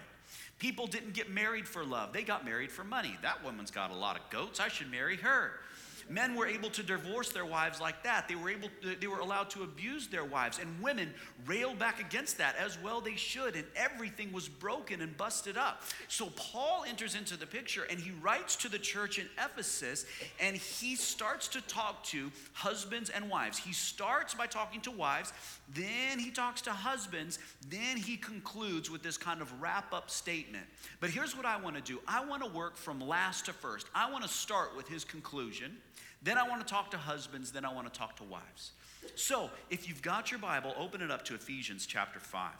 [0.57, 3.17] People didn't get married for love, they got married for money.
[3.21, 4.59] That woman's got a lot of goats.
[4.59, 5.59] I should marry her.
[6.07, 8.27] Men were able to divorce their wives like that.
[8.27, 11.11] They were able to, they were allowed to abuse their wives and women
[11.47, 15.83] railed back against that as well they should and everything was broken and busted up.
[16.07, 20.05] So Paul enters into the picture and he writes to the church in Ephesus
[20.39, 23.57] and he starts to talk to husbands and wives.
[23.57, 25.33] He starts by talking to wives,
[25.73, 27.39] then he talks to husbands,
[27.69, 30.65] then he concludes with this kind of wrap up statement.
[30.99, 31.99] But here's what I want to do.
[32.07, 33.87] I want to work from last to first.
[33.95, 35.77] I want to start with his conclusion.
[36.25, 38.71] Then I want to talk to husbands, then I want to talk to wives.
[39.13, 42.51] So, if you've got your Bible, open it up to Ephesians chapter 5.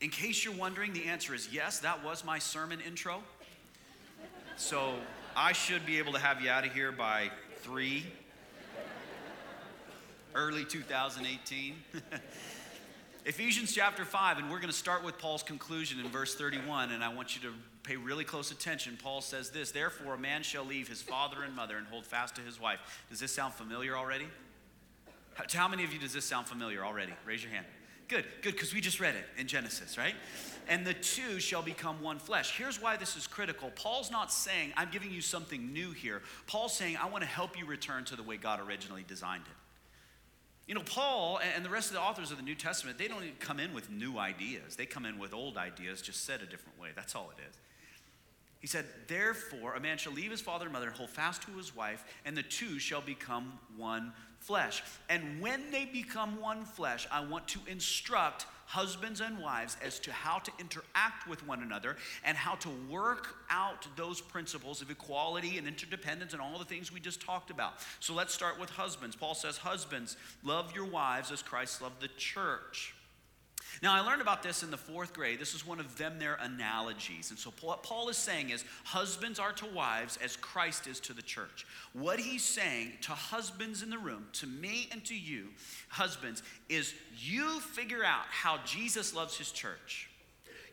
[0.00, 3.22] In case you're wondering, the answer is yes, that was my sermon intro.
[4.56, 4.94] So,
[5.36, 8.04] I should be able to have you out of here by 3
[10.34, 11.76] early 2018.
[13.24, 17.04] Ephesians chapter 5, and we're going to start with Paul's conclusion in verse 31, and
[17.04, 18.98] I want you to pay really close attention.
[19.02, 22.36] Paul says this Therefore, a man shall leave his father and mother and hold fast
[22.36, 22.78] to his wife.
[23.10, 24.26] Does this sound familiar already?
[25.48, 27.12] To how many of you does this sound familiar already?
[27.24, 27.66] Raise your hand.
[28.08, 30.14] Good, good, because we just read it in Genesis, right?
[30.68, 32.56] And the two shall become one flesh.
[32.58, 33.70] Here's why this is critical.
[33.74, 36.20] Paul's not saying, I'm giving you something new here.
[36.46, 39.56] Paul's saying, I want to help you return to the way God originally designed it.
[40.66, 43.22] You know, Paul and the rest of the authors of the New Testament, they don't
[43.22, 44.76] even come in with new ideas.
[44.76, 46.90] They come in with old ideas, just said a different way.
[46.94, 47.56] That's all it is.
[48.62, 51.50] He said, Therefore, a man shall leave his father and mother and hold fast to
[51.50, 54.84] his wife, and the two shall become one flesh.
[55.10, 60.12] And when they become one flesh, I want to instruct husbands and wives as to
[60.12, 65.58] how to interact with one another and how to work out those principles of equality
[65.58, 67.74] and interdependence and all the things we just talked about.
[67.98, 69.16] So let's start with husbands.
[69.16, 72.94] Paul says, Husbands, love your wives as Christ loved the church.
[73.80, 75.38] Now, I learned about this in the fourth grade.
[75.38, 77.30] This is one of them, their analogies.
[77.30, 81.12] And so, what Paul is saying is husbands are to wives as Christ is to
[81.12, 81.66] the church.
[81.92, 85.48] What he's saying to husbands in the room, to me and to you,
[85.88, 90.10] husbands, is you figure out how Jesus loves his church.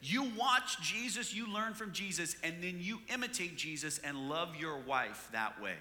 [0.01, 4.77] You watch Jesus, you learn from Jesus, and then you imitate Jesus and love your
[4.77, 5.75] wife that way.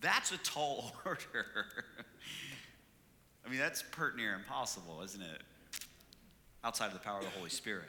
[0.00, 1.46] That's a tall order.
[3.46, 5.42] I mean, that's pert near impossible, isn't it?
[6.64, 7.86] Outside of the power of the Holy Spirit.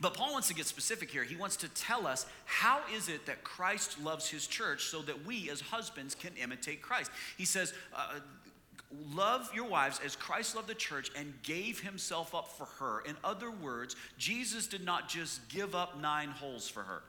[0.00, 1.24] But Paul wants to get specific here.
[1.24, 5.26] He wants to tell us how is it that Christ loves his church so that
[5.26, 7.10] we as husbands can imitate Christ.
[7.36, 8.20] He says, uh,
[9.12, 13.00] Love your wives as Christ loved the church and gave himself up for her.
[13.00, 17.02] In other words, Jesus did not just give up nine holes for her.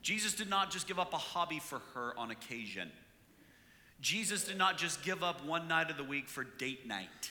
[0.00, 2.90] Jesus did not just give up a hobby for her on occasion.
[4.00, 7.30] Jesus did not just give up one night of the week for date night.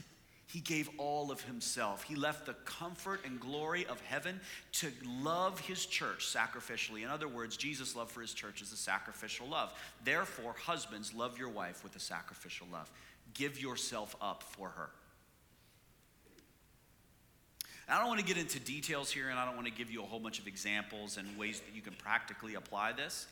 [0.54, 2.04] He gave all of himself.
[2.04, 4.40] He left the comfort and glory of heaven
[4.74, 7.02] to love his church sacrificially.
[7.04, 9.74] In other words, Jesus' love for his church is a sacrificial love.
[10.04, 12.88] Therefore, husbands, love your wife with a sacrificial love.
[13.34, 14.92] Give yourself up for her.
[17.90, 20.04] I don't want to get into details here, and I don't want to give you
[20.04, 23.26] a whole bunch of examples and ways that you can practically apply this.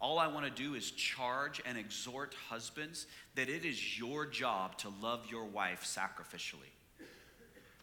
[0.00, 4.78] All I want to do is charge and exhort husbands that it is your job
[4.78, 6.72] to love your wife sacrificially,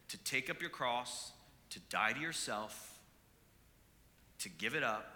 [0.07, 1.31] to take up your cross,
[1.69, 2.97] to die to yourself,
[4.39, 5.13] to give it up,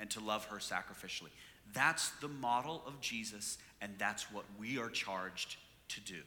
[0.00, 1.30] and to love her sacrificially.
[1.74, 5.56] That's the model of Jesus, and that's what we are charged
[5.88, 6.20] to do.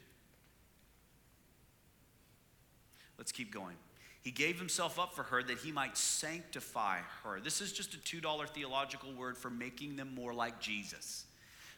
[3.18, 3.76] Let's keep going.
[4.22, 7.40] He gave himself up for her that he might sanctify her.
[7.40, 11.26] This is just a $2 theological word for making them more like Jesus.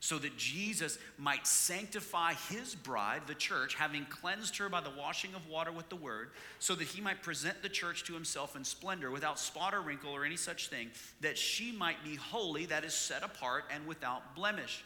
[0.01, 5.33] So that Jesus might sanctify his bride, the church, having cleansed her by the washing
[5.33, 8.65] of water with the word, so that he might present the church to himself in
[8.65, 10.89] splendor, without spot or wrinkle or any such thing,
[11.21, 14.83] that she might be holy, that is set apart, and without blemish.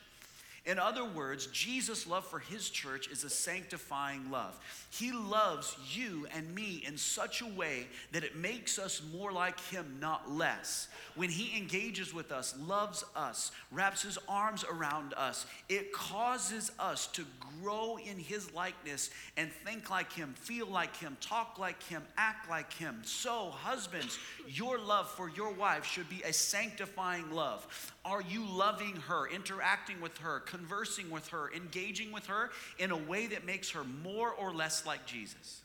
[0.67, 4.60] In other words, Jesus' love for his church is a sanctifying love.
[4.89, 9.58] He loves you and me in such a way that it makes us more like
[9.62, 10.89] him, not less.
[11.15, 17.08] When he engages with us, loves us, wraps his arms around us, it causes us
[17.13, 17.23] to
[17.62, 22.49] grow in his likeness and think like him, feel like him, talk like him, act
[22.49, 22.99] like him.
[23.06, 27.93] So, husbands, your love for your wife should be a sanctifying love.
[28.08, 32.98] Are you loving her, interacting with her, conversing with her, engaging with her in a
[32.98, 35.60] way that makes her more or less like Jesus?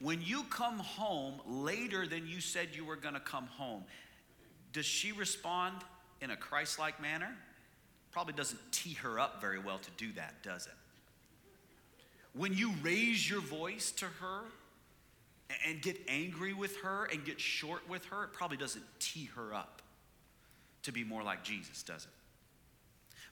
[0.00, 3.84] When you come home later than you said you were going to come home,
[4.72, 5.76] does she respond
[6.22, 7.36] in a Christ like manner?
[8.10, 10.72] Probably doesn't tee her up very well to do that, does it?
[12.32, 14.44] When you raise your voice to her
[15.66, 19.52] and get angry with her and get short with her, it probably doesn't tee her
[19.52, 19.82] up
[20.82, 22.10] to be more like Jesus, does it?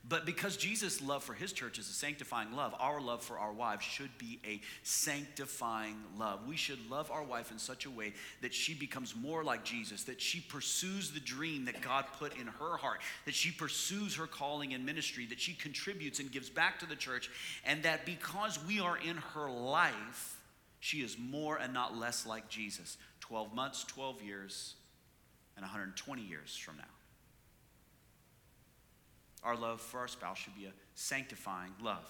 [0.08, 3.52] But because Jesus' love for his church is a sanctifying love, our love for our
[3.52, 6.46] wives should be a sanctifying love.
[6.48, 10.04] We should love our wife in such a way that she becomes more like Jesus,
[10.04, 14.26] that she pursues the dream that God put in her heart, that she pursues her
[14.26, 17.30] calling in ministry, that she contributes and gives back to the church,
[17.66, 20.38] and that because we are in her life,
[20.80, 22.96] she is more and not less like Jesus.
[23.20, 24.76] 12 months, 12 years,
[25.56, 26.84] and 120 years from now.
[29.42, 32.04] Our love for our spouse should be a sanctifying love.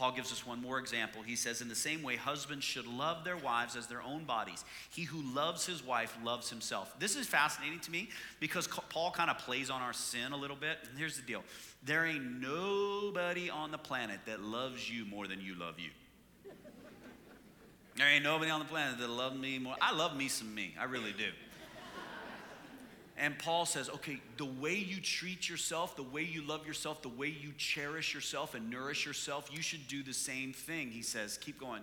[0.00, 1.20] Paul gives us one more example.
[1.20, 4.64] He says, In the same way, husbands should love their wives as their own bodies.
[4.88, 6.94] He who loves his wife loves himself.
[6.98, 8.08] This is fascinating to me
[8.40, 10.78] because Paul kind of plays on our sin a little bit.
[10.88, 11.42] And here's the deal
[11.82, 15.90] there ain't nobody on the planet that loves you more than you love you.
[17.96, 19.76] There ain't nobody on the planet that loves me more.
[19.82, 20.74] I love me some me.
[20.80, 21.28] I really do.
[23.20, 27.10] And Paul says, okay, the way you treat yourself, the way you love yourself, the
[27.10, 30.90] way you cherish yourself and nourish yourself, you should do the same thing.
[30.90, 31.82] He says, keep going.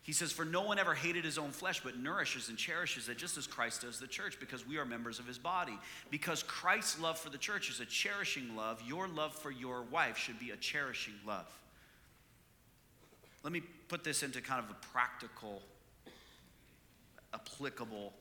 [0.00, 3.18] He says, For no one ever hated his own flesh, but nourishes and cherishes it
[3.18, 5.78] just as Christ does the church, because we are members of his body.
[6.10, 10.16] Because Christ's love for the church is a cherishing love, your love for your wife
[10.16, 11.46] should be a cherishing love.
[13.42, 15.60] Let me put this into kind of a practical,
[17.34, 18.14] applicable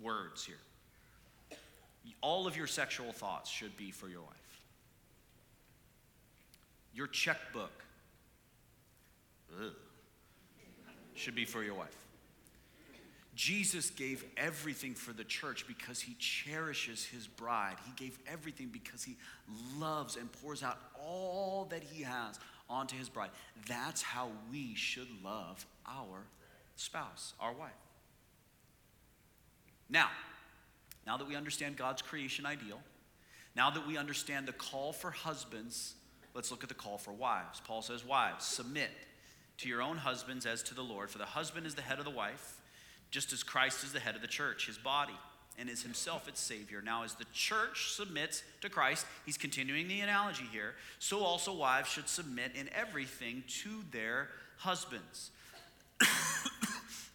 [0.00, 0.56] words here.
[2.20, 4.60] All of your sexual thoughts should be for your wife.
[6.94, 7.84] Your checkbook.
[9.60, 9.72] Ugh
[11.14, 11.96] should be for your wife.
[13.34, 17.76] Jesus gave everything for the church because he cherishes his bride.
[17.86, 19.16] He gave everything because he
[19.78, 22.38] loves and pours out all that he has
[22.68, 23.30] onto his bride.
[23.66, 26.26] That's how we should love our
[26.76, 27.70] spouse, our wife.
[29.88, 30.08] Now,
[31.06, 32.80] now that we understand God's creation ideal,
[33.54, 35.94] now that we understand the call for husbands,
[36.34, 37.60] let's look at the call for wives.
[37.64, 38.90] Paul says, Wives, submit
[39.58, 41.10] to your own husbands as to the Lord.
[41.10, 42.60] For the husband is the head of the wife,
[43.10, 45.16] just as Christ is the head of the church, his body,
[45.58, 46.80] and is himself its Savior.
[46.82, 51.88] Now, as the church submits to Christ, he's continuing the analogy here, so also wives
[51.88, 55.30] should submit in everything to their husbands.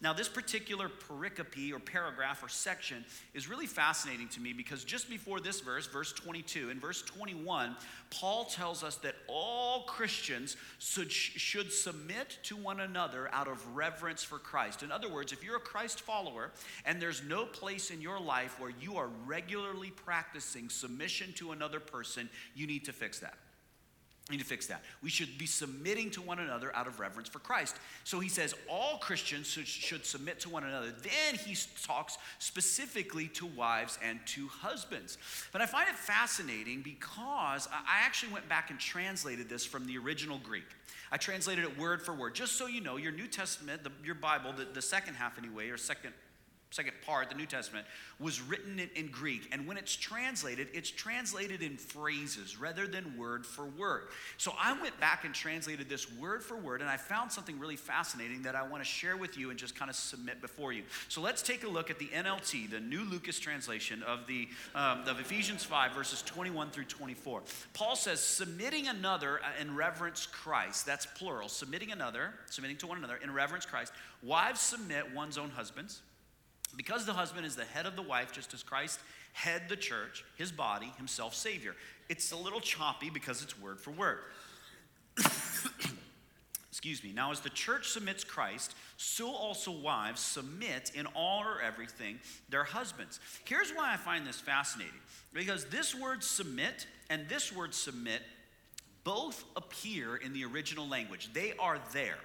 [0.00, 5.10] Now, this particular pericope or paragraph or section is really fascinating to me because just
[5.10, 7.74] before this verse, verse 22, in verse 21,
[8.10, 14.22] Paul tells us that all Christians should, should submit to one another out of reverence
[14.22, 14.84] for Christ.
[14.84, 16.52] In other words, if you're a Christ follower
[16.84, 21.80] and there's no place in your life where you are regularly practicing submission to another
[21.80, 23.34] person, you need to fix that.
[24.28, 24.82] We need to fix that.
[25.02, 27.76] We should be submitting to one another out of reverence for Christ.
[28.04, 30.92] So he says all Christians should, submit to one another.
[31.02, 35.16] Then he talks specifically to wives and to husbands.
[35.50, 39.96] But I find it fascinating because I actually went back and translated this from the
[39.96, 40.66] original Greek.
[41.10, 42.34] I translated it word for word.
[42.34, 45.70] Just so you know, your New Testament, the, your Bible, the, the second half anyway,
[45.70, 46.12] or second
[46.70, 47.86] second part, the New Testament,
[48.20, 49.48] was written in, in, Greek.
[49.52, 54.08] And when it's translated, it's translated in phrases rather than word for word.
[54.36, 57.76] So I went back and translated this word for word, and I found something really
[57.76, 60.82] fascinating that I want to share with you and just kind of submit before you.
[61.08, 65.04] So let's take a look at the NLT, the New Lucas translation of, the, um,
[65.06, 67.42] of Ephesians 5, verses 21 through 24.
[67.72, 73.16] Paul says, submitting another in reverence Christ, that's plural, submitting another, submitting to one another
[73.22, 73.92] in reverence Christ.
[74.22, 76.02] Wives submit one's own husbands
[76.76, 79.00] because the husband is the head of the wife, just as Christ
[79.32, 81.74] head the church, his body, himself Savior.
[82.08, 84.18] It's a little choppy because it's word for word.
[86.70, 87.12] Excuse me.
[87.12, 92.64] Now, as the church submits Christ, so also wives submit in all or everything their
[92.64, 93.20] husbands.
[93.44, 94.92] Here's why I find this fascinating
[95.32, 98.22] because this word submit and this word submit
[99.04, 102.18] both appear in the original language, they are there.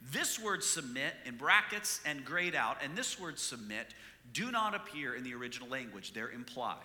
[0.00, 3.94] This word submit in brackets and grayed out, and this word submit
[4.32, 6.12] do not appear in the original language.
[6.12, 6.76] They're implied.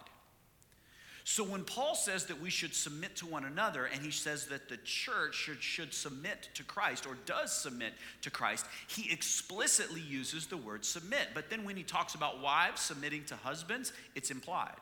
[1.26, 4.68] So when Paul says that we should submit to one another, and he says that
[4.68, 7.94] the church should, should submit to Christ or does submit
[8.24, 11.30] to Christ, he explicitly uses the word submit.
[11.34, 14.76] But then when he talks about wives submitting to husbands, it's implied.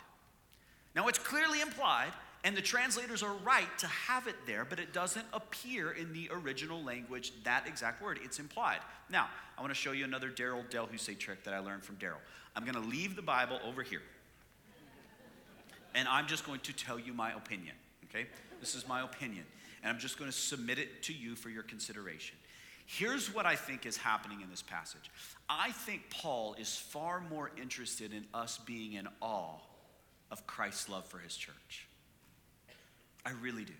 [0.96, 2.12] Now it's clearly implied,
[2.44, 6.30] and the translators are right to have it there, but it doesn't appear in the
[6.32, 8.20] original language, that exact word.
[8.24, 8.80] It's implied.
[9.10, 12.22] Now, I want to show you another Darryl DelHousaye trick that I learned from Darryl.
[12.56, 14.02] I'm going to leave the Bible over here.
[15.94, 17.76] And I'm just going to tell you my opinion,
[18.06, 18.26] okay?
[18.60, 19.44] This is my opinion.
[19.84, 22.38] And I'm just going to submit it to you for your consideration.
[22.86, 25.12] Here's what I think is happening in this passage
[25.50, 29.60] I think Paul is far more interested in us being in awe
[30.32, 31.88] of Christ's love for his church.
[33.26, 33.74] I really do.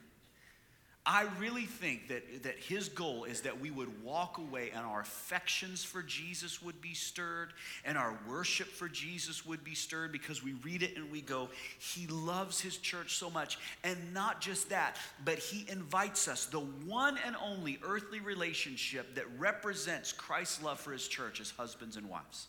[1.04, 5.02] I really think that, that his goal is that we would walk away and our
[5.02, 10.44] affections for Jesus would be stirred and our worship for Jesus would be stirred because
[10.44, 13.58] we read it and we go, He loves His church so much.
[13.84, 19.26] And not just that, but He invites us, the one and only earthly relationship that
[19.40, 22.46] represents Christ's love for His church as husbands and wives.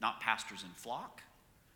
[0.00, 1.22] Not pastors and flock,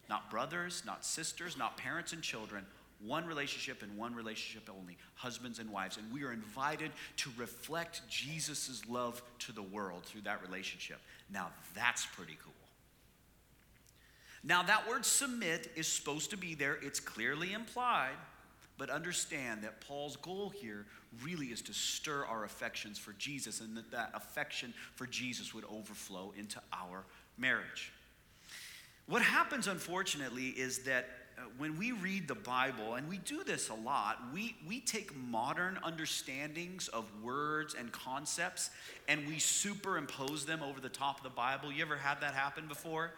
[0.08, 2.64] not brothers, not sisters, not parents and children
[3.04, 5.96] one relationship and one relationship only husbands and wives.
[5.96, 10.98] And we are invited to reflect Jesus' love to the world through that relationship.
[11.32, 12.52] Now, that's pretty cool.
[14.42, 18.16] Now, that word submit is supposed to be there, it's clearly implied.
[18.78, 20.86] But understand that Paul's goal here
[21.24, 25.64] really is to stir our affections for Jesus and that that affection for Jesus would
[25.64, 27.04] overflow into our
[27.36, 27.92] marriage.
[29.06, 31.08] What happens, unfortunately, is that
[31.58, 35.78] when we read the Bible, and we do this a lot, we, we take modern
[35.82, 38.70] understandings of words and concepts
[39.08, 41.72] and we superimpose them over the top of the Bible.
[41.72, 43.12] You ever had that happen before?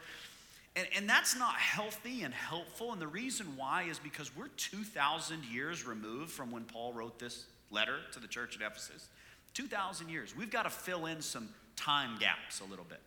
[0.77, 2.93] And, and that's not healthy and helpful.
[2.93, 7.47] And the reason why is because we're 2,000 years removed from when Paul wrote this
[7.71, 9.09] letter to the church at Ephesus.
[9.55, 10.37] 2,000 years.
[10.37, 13.01] We've got to fill in some time gaps a little bit.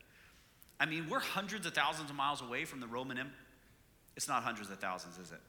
[0.80, 3.34] I mean, we're hundreds of thousands of miles away from the Roman Empire.
[4.16, 5.40] It's not hundreds of thousands, is it?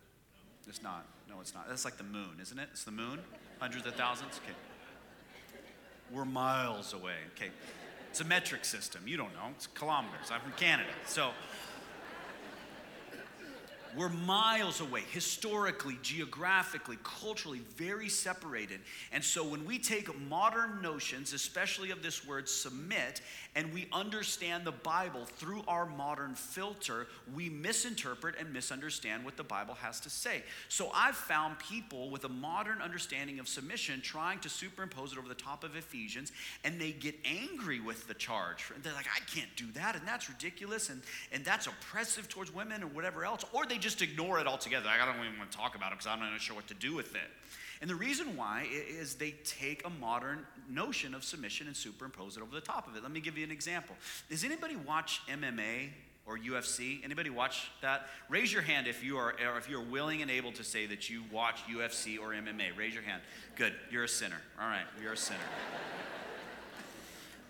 [0.67, 1.05] It's not.
[1.29, 1.69] No, it's not.
[1.69, 2.69] That's like the moon, isn't it?
[2.73, 3.19] It's the moon?
[3.59, 4.41] Hundreds of thousands?
[4.43, 4.57] Okay.
[6.11, 7.17] We're miles away.
[7.35, 7.51] Okay.
[8.11, 9.03] It's a metric system.
[9.07, 9.49] You don't know.
[9.51, 10.31] It's kilometers.
[10.31, 10.89] I'm from Canada.
[11.07, 11.31] So,
[13.97, 18.81] we're miles away, historically, geographically, culturally, very separated.
[19.13, 23.21] And so when we take modern notions, especially of this word submit,
[23.57, 29.45] and we understand the Bible through our modern filter, we misinterpret and misunderstand what the
[29.45, 30.43] Bible has to say.
[30.69, 35.29] So I've found people with a modern understanding of submission trying to superimpose it over
[35.29, 36.33] the top of Ephesians,
[36.65, 38.65] and they get angry with the charge.
[38.83, 41.01] They're like, I can't do that, and that's ridiculous, and,
[41.33, 43.45] and that's oppressive towards women, or whatever else.
[43.53, 44.89] Or they just ignore it altogether.
[44.89, 46.95] I don't even want to talk about it because I'm not sure what to do
[46.95, 47.31] with it.
[47.83, 52.43] And the reason why is they take a modern notion of submission and superimpose it
[52.43, 53.03] over the top of it.
[53.03, 53.95] Let me give you an example.
[54.31, 55.91] Does anybody watch MMA
[56.27, 57.05] or UFC?
[57.05, 58.07] Anybody watch that?
[58.31, 61.25] Raise your hand if you are if you're willing and able to say that you
[61.31, 62.75] watch UFC or MMA.
[62.79, 63.21] Raise your hand.
[63.55, 63.75] Good.
[63.91, 64.41] You're a sinner.
[64.59, 64.87] All right.
[65.03, 65.41] You're a sinner.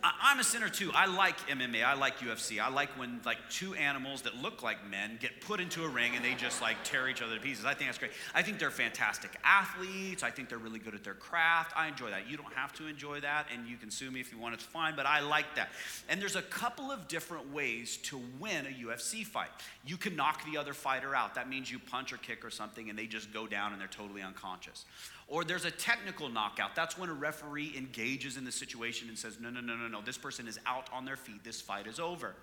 [0.04, 0.90] I, am a sinner too.
[0.94, 1.82] I like MMA.
[1.82, 2.60] I like UFC.
[2.60, 6.12] I like when like two animals that look like men get put into a ring
[6.14, 7.64] and they just like tear each other to pieces.
[7.64, 8.10] I think that's great.
[8.34, 10.22] I think they're fantastic athletes.
[10.22, 11.72] I think they're really good at their craft.
[11.74, 12.28] I enjoy that.
[12.28, 14.52] You don't have to enjoy that, and you can sue me if you want.
[14.52, 15.70] It's fine, but I like that.
[16.10, 19.48] And there's a couple of different ways to win a UFC fight.
[19.86, 21.34] You can knock the other fighter out.
[21.34, 23.88] That means you punch or kick or something, and they just go down and they're
[23.88, 24.84] totally unconscious.
[25.26, 26.76] Or there's a technical knockout.
[26.76, 30.02] That's when a referee engages in the situation and says, no, no, no, no, no,
[30.02, 31.42] this person is out on their feet.
[31.42, 32.34] This fight is over.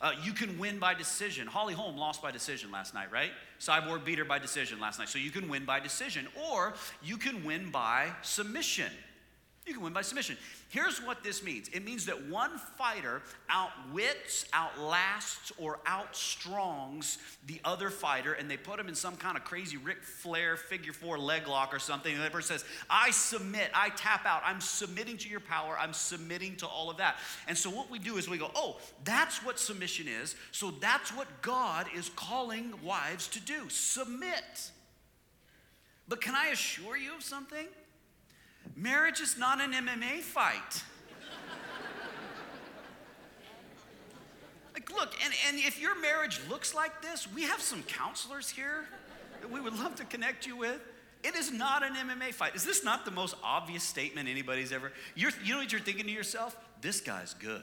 [0.00, 1.46] Uh, you can win by decision.
[1.46, 3.30] Holly Holm lost by decision last night, right?
[3.60, 5.08] Cyborg beat her by decision last night.
[5.08, 6.26] So you can win by decision.
[6.50, 8.90] Or you can win by submission.
[9.64, 10.36] You can win by submission.
[10.70, 17.88] Here's what this means it means that one fighter outwits, outlasts, or outstrongs the other
[17.88, 21.46] fighter, and they put him in some kind of crazy Ric Flair figure four leg
[21.46, 22.12] lock or something.
[22.12, 25.92] And the person says, I submit, I tap out, I'm submitting to your power, I'm
[25.92, 27.18] submitting to all of that.
[27.46, 30.34] And so what we do is we go, oh, that's what submission is.
[30.50, 34.72] So that's what God is calling wives to do submit.
[36.08, 37.68] But can I assure you of something?
[38.76, 40.82] Marriage is not an MMA fight.
[44.74, 48.86] like, look, and, and if your marriage looks like this, we have some counselors here
[49.40, 50.80] that we would love to connect you with.
[51.22, 52.56] It is not an MMA fight.
[52.56, 54.92] Is this not the most obvious statement anybody's ever?
[55.14, 56.56] You're, you know what you're thinking to yourself?
[56.80, 57.62] This guy's good.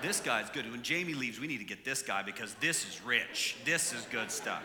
[0.00, 0.70] this guy's good.
[0.70, 3.56] When Jamie leaves, we need to get this guy because this is rich.
[3.66, 4.64] This is good stuff.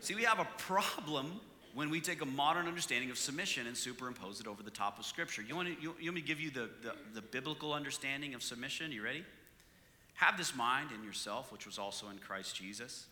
[0.00, 1.40] See, we have a problem
[1.74, 5.06] when we take a modern understanding of submission and superimpose it over the top of
[5.06, 5.42] Scripture.
[5.42, 8.34] You want, to, you, you want me to give you the, the, the biblical understanding
[8.34, 8.92] of submission?
[8.92, 9.24] You ready?
[10.14, 13.06] Have this mind in yourself, which was also in Christ Jesus,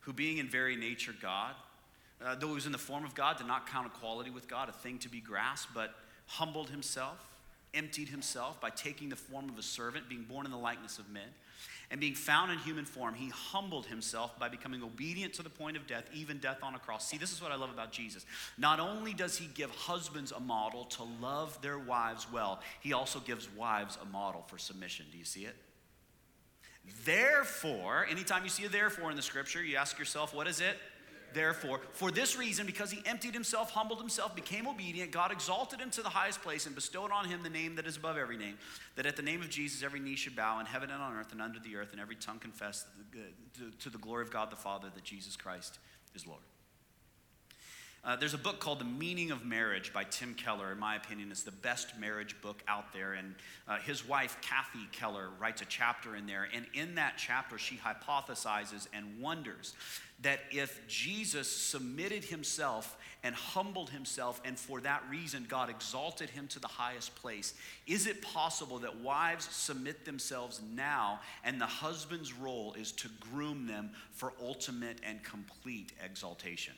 [0.00, 1.54] who being in very nature God,
[2.24, 4.68] uh, though he was in the form of God, did not count equality with God
[4.68, 5.94] a thing to be grasped, but
[6.26, 7.18] humbled himself,
[7.74, 11.10] emptied himself by taking the form of a servant, being born in the likeness of
[11.10, 11.28] men
[11.92, 15.76] and being found in human form, he humbled himself by becoming obedient to the point
[15.76, 17.06] of death, even death on a cross.
[17.06, 18.24] See, this is what I love about Jesus.
[18.56, 23.20] Not only does he give husbands a model to love their wives well, he also
[23.20, 25.04] gives wives a model for submission.
[25.12, 25.54] Do you see it?
[27.04, 30.78] Therefore, anytime you see a therefore in the scripture, you ask yourself, what is it?
[31.34, 35.90] Therefore, for this reason, because he emptied himself, humbled himself, became obedient, God exalted him
[35.90, 38.58] to the highest place and bestowed on him the name that is above every name,
[38.96, 41.32] that at the name of Jesus every knee should bow in heaven and on earth
[41.32, 42.84] and under the earth, and every tongue confess
[43.80, 45.78] to the glory of God the Father that Jesus Christ
[46.14, 46.42] is Lord.
[48.04, 50.72] Uh, there's a book called The Meaning of Marriage by Tim Keller.
[50.72, 53.12] In my opinion, it's the best marriage book out there.
[53.12, 53.36] And
[53.68, 56.48] uh, his wife, Kathy Keller, writes a chapter in there.
[56.52, 59.74] And in that chapter, she hypothesizes and wonders
[60.22, 66.48] that if Jesus submitted himself and humbled himself, and for that reason God exalted him
[66.48, 67.54] to the highest place,
[67.86, 73.68] is it possible that wives submit themselves now and the husband's role is to groom
[73.68, 76.74] them for ultimate and complete exaltation?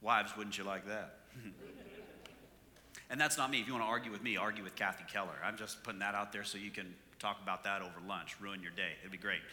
[0.00, 1.16] Wives, wouldn't you like that?
[3.10, 3.60] and that's not me.
[3.60, 5.34] If you want to argue with me, argue with Kathy Keller.
[5.44, 8.62] I'm just putting that out there so you can talk about that over lunch, ruin
[8.62, 8.92] your day.
[9.00, 9.40] It'd be great.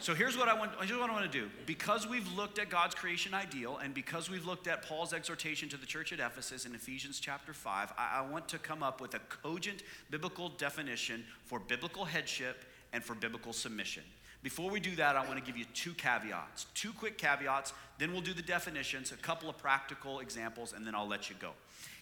[0.00, 1.50] So here's what I want, here's what I want to do.
[1.66, 5.76] Because we've looked at God's creation ideal, and because we've looked at Paul's exhortation to
[5.76, 9.12] the church at Ephesus in Ephesians chapter 5, I, I want to come up with
[9.12, 12.64] a cogent biblical definition for biblical headship
[12.94, 14.02] and for biblical submission.
[14.42, 16.66] Before we do that, I want to give you two caveats.
[16.74, 20.94] Two quick caveats, then we'll do the definitions, a couple of practical examples, and then
[20.94, 21.50] I'll let you go.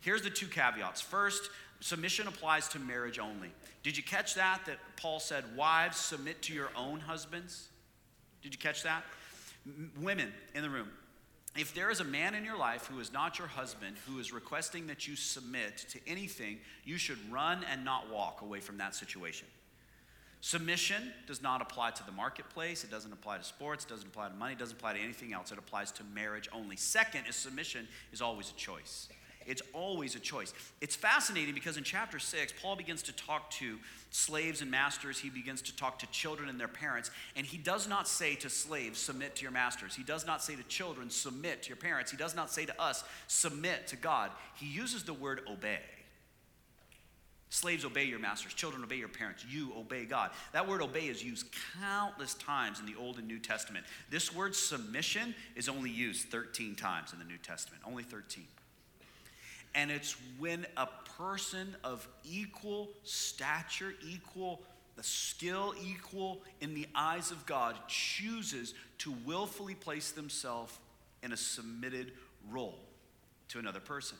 [0.00, 1.00] Here's the two caveats.
[1.00, 3.50] First, submission applies to marriage only.
[3.82, 4.60] Did you catch that?
[4.66, 7.68] That Paul said, Wives, submit to your own husbands?
[8.42, 9.02] Did you catch that?
[9.66, 10.88] M- women in the room,
[11.56, 14.32] if there is a man in your life who is not your husband, who is
[14.32, 18.94] requesting that you submit to anything, you should run and not walk away from that
[18.94, 19.48] situation.
[20.40, 24.28] Submission does not apply to the marketplace, it doesn't apply to sports, it doesn't apply
[24.28, 25.50] to money, it doesn't apply to anything else.
[25.50, 26.76] It applies to marriage only.
[26.76, 29.08] Second is submission is always a choice.
[29.48, 30.52] It's always a choice.
[30.82, 33.78] It's fascinating because in chapter 6, Paul begins to talk to
[34.10, 35.18] slaves and masters.
[35.18, 37.10] He begins to talk to children and their parents.
[37.34, 39.94] And he does not say to slaves, submit to your masters.
[39.94, 42.10] He does not say to children, submit to your parents.
[42.10, 44.30] He does not say to us, submit to God.
[44.54, 45.80] He uses the word obey.
[47.50, 48.52] Slaves, obey your masters.
[48.52, 49.44] Children, obey your parents.
[49.48, 50.30] You obey God.
[50.52, 51.46] That word obey is used
[51.80, 53.86] countless times in the Old and New Testament.
[54.10, 57.82] This word submission is only used 13 times in the New Testament.
[57.86, 58.44] Only 13.
[59.74, 64.62] And it's when a person of equal stature, equal
[64.98, 70.76] the skill equal in the eyes of God chooses to willfully place themselves
[71.22, 72.12] in a submitted
[72.50, 72.80] role
[73.50, 74.18] to another person.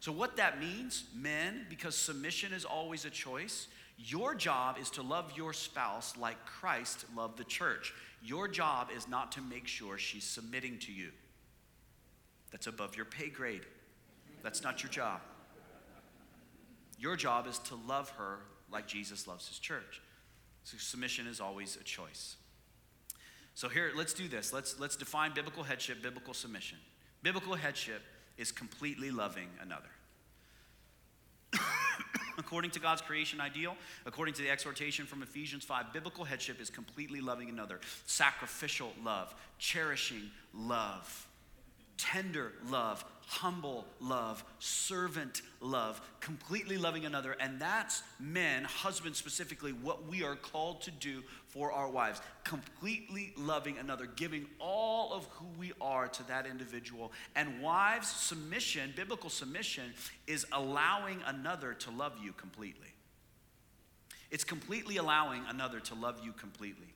[0.00, 3.68] So, what that means, men, because submission is always a choice,
[3.98, 7.94] your job is to love your spouse like Christ loved the church.
[8.22, 11.10] Your job is not to make sure she's submitting to you.
[12.52, 13.66] That's above your pay grade.
[14.42, 15.20] That's not your job.
[16.98, 18.38] Your job is to love her
[18.70, 20.00] like Jesus loves his church.
[20.64, 22.36] So submission is always a choice.
[23.54, 24.52] So here, let's do this.
[24.52, 26.78] Let's, let's define biblical headship, biblical submission.
[27.22, 28.02] Biblical headship
[28.38, 29.88] is completely loving another.
[32.38, 36.70] according to God's creation ideal, according to the exhortation from Ephesians 5, biblical headship is
[36.70, 41.26] completely loving another, sacrificial love, cherishing love,
[41.96, 47.36] tender love, humble love, servant love, completely loving another.
[47.40, 51.22] And that's men, husbands specifically, what we are called to do
[51.56, 52.20] for our wives.
[52.44, 57.12] Completely loving another, giving all of who we are to that individual.
[57.34, 59.94] And wives, submission, biblical submission,
[60.26, 62.88] is allowing another to love you completely.
[64.30, 66.88] It's completely allowing another to love you completely.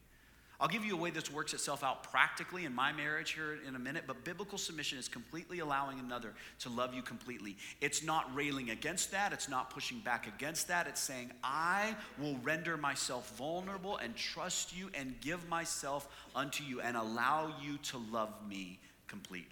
[0.61, 3.77] I'll give you a way this works itself out practically in my marriage here in
[3.77, 7.57] a minute, but biblical submission is completely allowing another to love you completely.
[7.81, 10.87] It's not railing against that, it's not pushing back against that.
[10.87, 16.07] It's saying, I will render myself vulnerable and trust you and give myself
[16.37, 19.47] unto you and allow you to love me completely.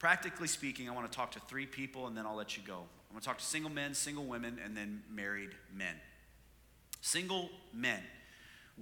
[0.00, 2.74] Practically speaking, I want to talk to three people and then I'll let you go.
[3.10, 5.94] I want to talk to single men, single women, and then married men.
[7.00, 8.00] Single men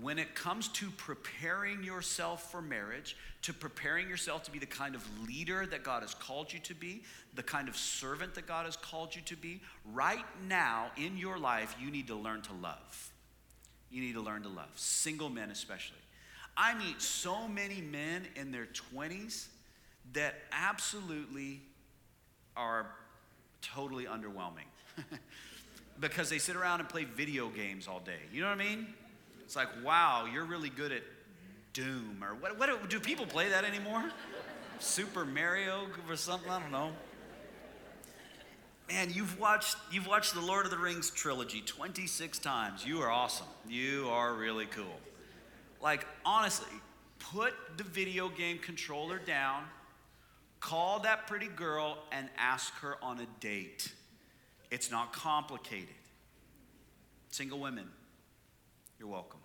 [0.01, 4.94] when it comes to preparing yourself for marriage, to preparing yourself to be the kind
[4.94, 7.03] of leader that God has called you to be,
[7.34, 9.62] the kind of servant that God has called you to be,
[9.94, 13.12] right now in your life, you need to learn to love.
[13.90, 15.97] You need to learn to love, single men especially.
[16.57, 19.47] I meet so many men in their 20s
[20.12, 21.61] that absolutely
[22.57, 22.86] are
[23.62, 24.66] totally underwhelming
[26.01, 28.20] because they sit around and play video games all day.
[28.32, 28.86] You know what I mean?
[29.47, 31.03] It's like, wow, you're really good at
[31.72, 32.24] Doom.
[32.24, 34.11] Or what, what do people play that anymore?
[34.80, 36.51] Super Mario or something?
[36.51, 36.90] I don't know.
[38.88, 42.84] Man, you've watched you've watched the Lord of the Rings trilogy 26 times.
[42.84, 43.47] You are awesome.
[43.68, 45.01] You are really cool.
[45.80, 46.72] Like honestly,
[47.18, 49.62] put the video game controller down,
[50.59, 53.92] call that pretty girl and ask her on a date.
[54.72, 55.94] It's not complicated.
[57.30, 57.88] Single women,
[58.99, 59.36] you're welcome.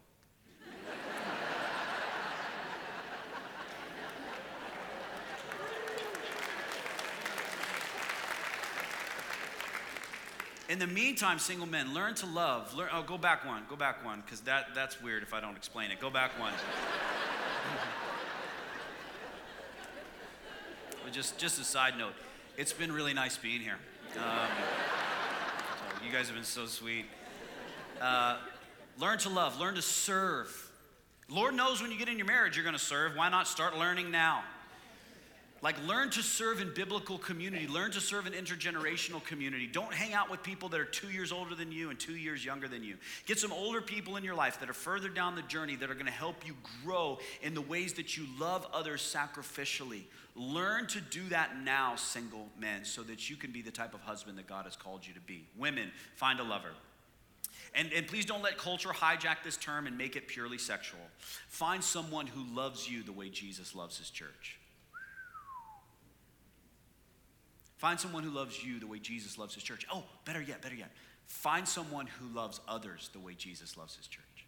[10.72, 12.74] In the meantime, single men, learn to love.
[12.74, 13.64] Learn, oh, go back one.
[13.70, 16.00] Go back one, because that, that's weird if I don't explain it.
[16.00, 16.54] Go back one.
[21.12, 22.14] just, just a side note,
[22.56, 23.76] it's been really nice being here.
[24.16, 24.48] Um,
[26.00, 27.06] so you guys have been so sweet.
[28.00, 28.38] Uh,
[29.00, 30.72] Learn to love, learn to serve.
[31.28, 33.16] Lord knows when you get in your marriage you're going to serve.
[33.16, 34.44] Why not start learning now?
[35.64, 37.68] Like, learn to serve in biblical community.
[37.68, 39.68] Learn to serve in intergenerational community.
[39.68, 42.44] Don't hang out with people that are two years older than you and two years
[42.44, 42.96] younger than you.
[43.28, 45.96] Get some older people in your life that are further down the journey that are
[46.06, 50.04] to help you grow in the ways that you love others sacrificially.
[50.36, 54.02] Learn to do that now, single men, so that you can be the type of
[54.02, 55.46] husband that God has called you to be.
[55.58, 56.72] Women, find a lover.
[57.76, 61.00] And, and please don't let culture hijack this term and make it purely sexual.
[61.50, 64.58] Find someone who loves you the way Jesus loves his church.
[67.82, 69.88] Find someone who loves you the way Jesus loves his church.
[69.92, 70.92] Oh, better yet, better yet.
[71.26, 74.46] Find someone who loves others the way Jesus loves his church.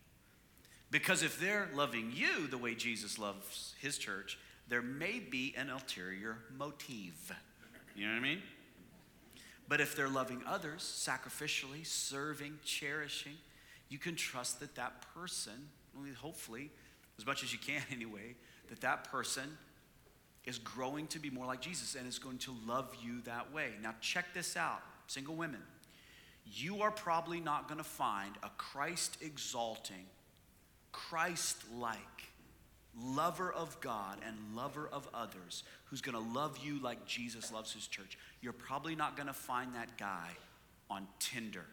[0.91, 5.71] Because if they're loving you the way Jesus loves his church, there may be an
[5.71, 7.35] ulterior motive.
[7.95, 8.43] You know what I mean?
[9.67, 13.37] But if they're loving others sacrificially, serving, cherishing,
[13.89, 15.69] you can trust that that person,
[16.17, 16.69] hopefully,
[17.17, 18.35] as much as you can anyway,
[18.69, 19.57] that that person
[20.45, 23.69] is growing to be more like Jesus and is going to love you that way.
[23.81, 25.61] Now, check this out, single women.
[26.45, 30.05] You are probably not going to find a Christ exalting,
[30.91, 31.97] Christ like
[32.99, 37.73] lover of God and lover of others who's going to love you like Jesus loves
[37.73, 38.17] his church.
[38.41, 40.29] You're probably not going to find that guy
[40.89, 41.65] on Tinder.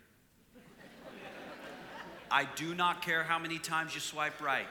[2.31, 4.67] I do not care how many times you swipe right.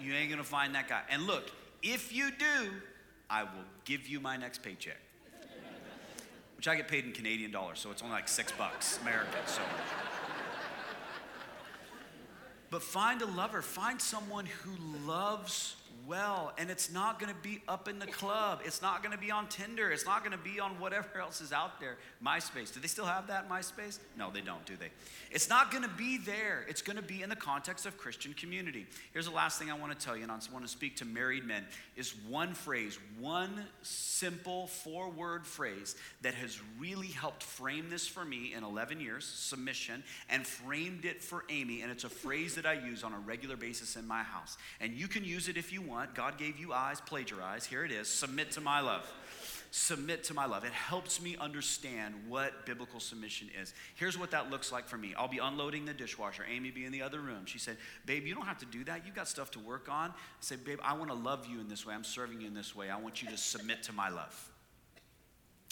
[0.00, 1.02] You, you ain't to find that guy.
[1.10, 1.50] And look,
[1.84, 2.70] if you do,
[3.28, 4.96] I will give you my next paycheck.
[6.56, 9.32] Which I get paid in Canadian dollars, so it's only like six bucks American.
[9.46, 9.60] So.
[12.74, 14.72] But find a lover, find someone who
[15.06, 16.52] loves well.
[16.58, 18.60] And it's not gonna be up in the club.
[18.64, 19.90] It's not gonna be on Tinder.
[19.90, 21.96] It's not gonna be on whatever else is out there.
[22.24, 22.72] MySpace.
[22.72, 23.98] Do they still have that, MySpace?
[24.16, 24.90] No, they don't, do they?
[25.30, 26.64] It's not gonna be there.
[26.68, 28.86] It's gonna be in the context of Christian community.
[29.12, 31.64] Here's the last thing I wanna tell you, and I wanna speak to married men,
[31.96, 38.24] is one phrase, one simple four word phrase that has really helped frame this for
[38.24, 41.82] me in 11 years submission, and framed it for Amy.
[41.82, 44.58] And it's a phrase that I use on a regular basis in my house.
[44.80, 46.14] And you can use it if you want want.
[46.14, 47.64] God gave you eyes, plagiarize.
[47.64, 49.10] Here it is submit to my love.
[49.70, 50.64] Submit to my love.
[50.64, 53.74] It helps me understand what biblical submission is.
[53.96, 55.14] Here's what that looks like for me.
[55.16, 56.44] I'll be unloading the dishwasher.
[56.48, 57.44] Amy be in the other room.
[57.46, 59.04] She said, Babe, you don't have to do that.
[59.04, 60.10] You've got stuff to work on.
[60.10, 61.94] I said, Babe, I want to love you in this way.
[61.94, 62.88] I'm serving you in this way.
[62.88, 64.50] I want you to submit to my love.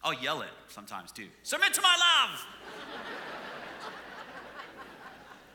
[0.02, 1.28] I'll yell it sometimes too.
[1.44, 2.46] Submit to my love.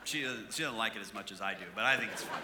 [0.08, 2.22] She, doesn't, she doesn't like it as much as I do, but I think it's
[2.22, 2.40] fun.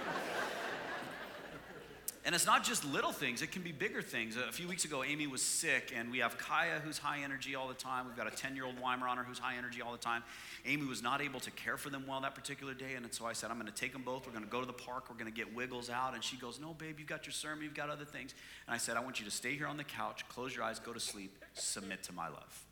[2.26, 4.36] And it's not just little things, it can be bigger things.
[4.36, 7.68] A few weeks ago, Amy was sick, and we have Kaya, who's high energy all
[7.68, 8.06] the time.
[8.06, 10.22] We've got a 10 year old Weimaraner who's high energy all the time.
[10.64, 13.34] Amy was not able to care for them well that particular day, and so I
[13.34, 14.26] said, I'm going to take them both.
[14.26, 15.10] We're going to go to the park.
[15.10, 16.14] We're going to get Wiggles out.
[16.14, 18.34] And she goes, No, babe, you've got your sermon, you've got other things.
[18.66, 20.78] And I said, I want you to stay here on the couch, close your eyes,
[20.78, 22.64] go to sleep, submit to my love.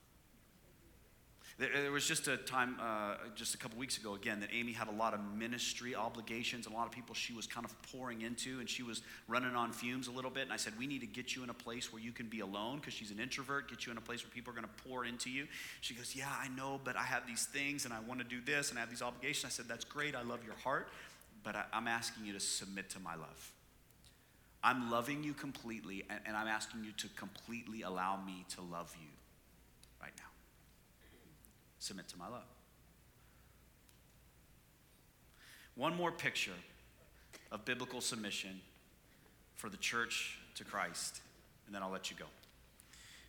[1.59, 4.89] There was just a time, uh, just a couple weeks ago, again, that Amy had
[4.89, 8.23] a lot of ministry obligations and a lot of people she was kind of pouring
[8.23, 10.45] into, and she was running on fumes a little bit.
[10.45, 12.41] And I said, We need to get you in a place where you can be
[12.41, 14.89] alone because she's an introvert, get you in a place where people are going to
[14.89, 15.47] pour into you.
[15.83, 18.41] She goes, Yeah, I know, but I have these things and I want to do
[18.41, 19.45] this and I have these obligations.
[19.45, 20.15] I said, That's great.
[20.15, 20.89] I love your heart,
[21.45, 23.53] but I, am asking you to submit to my love.
[24.65, 28.95] I'm loving you completely, and, and I'm asking you to completely allow me to love
[28.99, 29.09] you
[30.01, 30.32] right now
[31.83, 32.43] submit to my love.
[35.75, 36.53] One more picture
[37.51, 38.61] of biblical submission
[39.57, 41.21] for the church to Christ,
[41.67, 42.27] and then I'll let you go.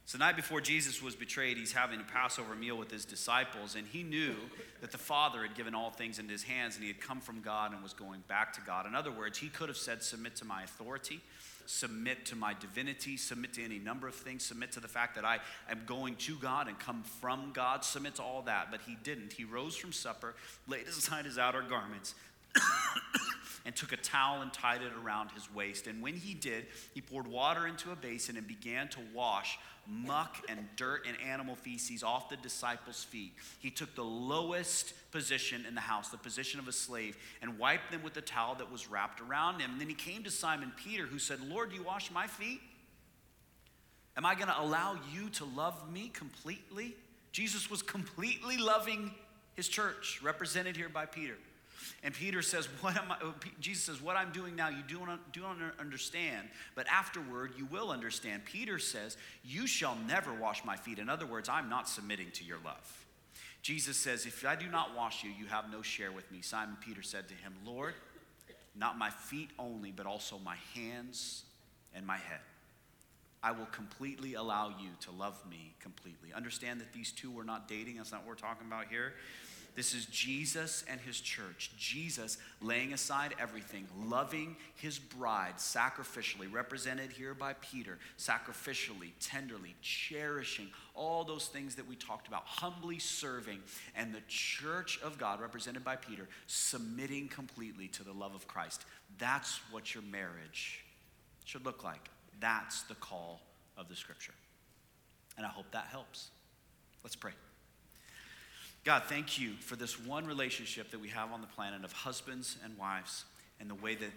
[0.05, 3.75] So, the night before Jesus was betrayed, he's having a Passover meal with his disciples,
[3.75, 4.35] and he knew
[4.81, 7.41] that the Father had given all things into his hands, and he had come from
[7.41, 8.85] God and was going back to God.
[8.85, 11.21] In other words, he could have said, Submit to my authority
[11.65, 15.25] submit to my divinity, submit to any number of things, submit to the fact that
[15.25, 15.39] I
[15.69, 18.69] am going to God and come from God, submit to all that.
[18.71, 19.33] But he didn't.
[19.33, 20.35] He rose from supper,
[20.67, 22.15] laid aside his outer garments,
[23.65, 25.87] and took a towel and tied it around his waist.
[25.87, 29.57] And when he did, he poured water into a basin and began to wash
[29.87, 33.33] muck and dirt and animal feces off the disciples' feet.
[33.59, 37.91] He took the lowest position in the house, the position of a slave, and wiped
[37.91, 39.71] them with the towel that was wrapped around him.
[39.71, 42.61] And then he came to Simon Peter, who said, Lord, do you wash my feet?
[44.15, 46.95] Am I going to allow you to love me completely?
[47.31, 49.11] Jesus was completely loving
[49.55, 51.35] his church, represented here by Peter.
[52.03, 53.17] And Peter says, What am I?
[53.21, 57.53] Oh, Jesus says, What I'm doing now, you do not, do not understand, but afterward
[57.57, 58.45] you will understand.
[58.45, 60.99] Peter says, You shall never wash my feet.
[60.99, 63.05] In other words, I'm not submitting to your love.
[63.61, 66.41] Jesus says, If I do not wash you, you have no share with me.
[66.41, 67.93] Simon Peter said to him, Lord,
[68.75, 71.43] not my feet only, but also my hands
[71.93, 72.39] and my head.
[73.43, 76.33] I will completely allow you to love me completely.
[76.33, 79.13] Understand that these two were not dating, that's not what we're talking about here.
[79.75, 81.71] This is Jesus and his church.
[81.77, 90.67] Jesus laying aside everything, loving his bride sacrificially, represented here by Peter, sacrificially, tenderly, cherishing
[90.93, 93.59] all those things that we talked about, humbly serving,
[93.95, 98.85] and the church of God, represented by Peter, submitting completely to the love of Christ.
[99.17, 100.85] That's what your marriage
[101.45, 102.09] should look like.
[102.39, 103.41] That's the call
[103.75, 104.33] of the scripture.
[105.35, 106.29] And I hope that helps.
[107.03, 107.31] Let's pray.
[108.83, 112.57] God, thank you for this one relationship that we have on the planet of husbands
[112.65, 113.23] and wives
[113.61, 114.11] and the way that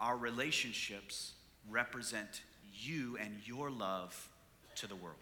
[0.00, 1.34] our relationships
[1.70, 2.42] represent
[2.74, 4.28] you and your love
[4.76, 5.16] to the world.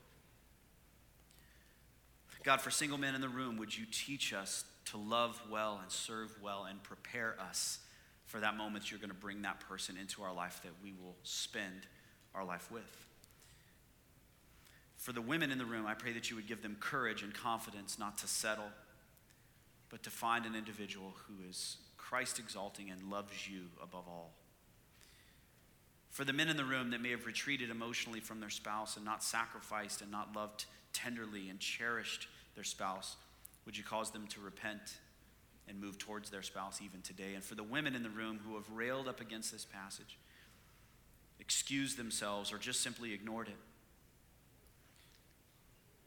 [2.43, 5.91] God, for single men in the room, would you teach us to love well and
[5.91, 7.81] serve well and prepare us
[8.25, 11.17] for that moment you're going to bring that person into our life that we will
[11.23, 11.87] spend
[12.35, 13.07] our life with?
[14.97, 17.35] For the women in the room, I pray that you would give them courage and
[17.35, 18.65] confidence not to settle
[19.91, 24.33] but to find an individual who is Christ exalting and loves you above all.
[26.11, 29.05] For the men in the room that may have retreated emotionally from their spouse and
[29.05, 33.17] not sacrificed and not loved tenderly and cherished their spouse,
[33.67, 34.99] would you cause them to repent
[35.69, 37.35] and move towards their spouse even today?
[37.35, 40.17] And for the women in the room who have railed up against this passage,
[41.39, 43.59] excused themselves, or just simply ignored it,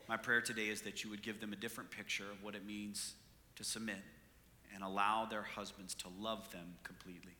[0.07, 2.65] my prayer today is that you would give them a different picture of what it
[2.65, 3.13] means
[3.59, 3.99] to submit
[4.73, 7.33] and allow their husbands to love them completely.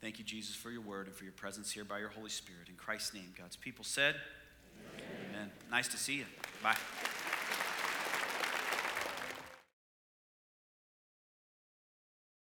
[0.00, 2.68] Thank you, Jesus, for your word and for your presence here by your Holy Spirit.
[2.68, 4.14] In Christ's name, God's people said,
[4.94, 5.06] Amen.
[5.30, 5.50] Amen.
[5.70, 6.26] Nice to see you.
[6.62, 6.76] Bye.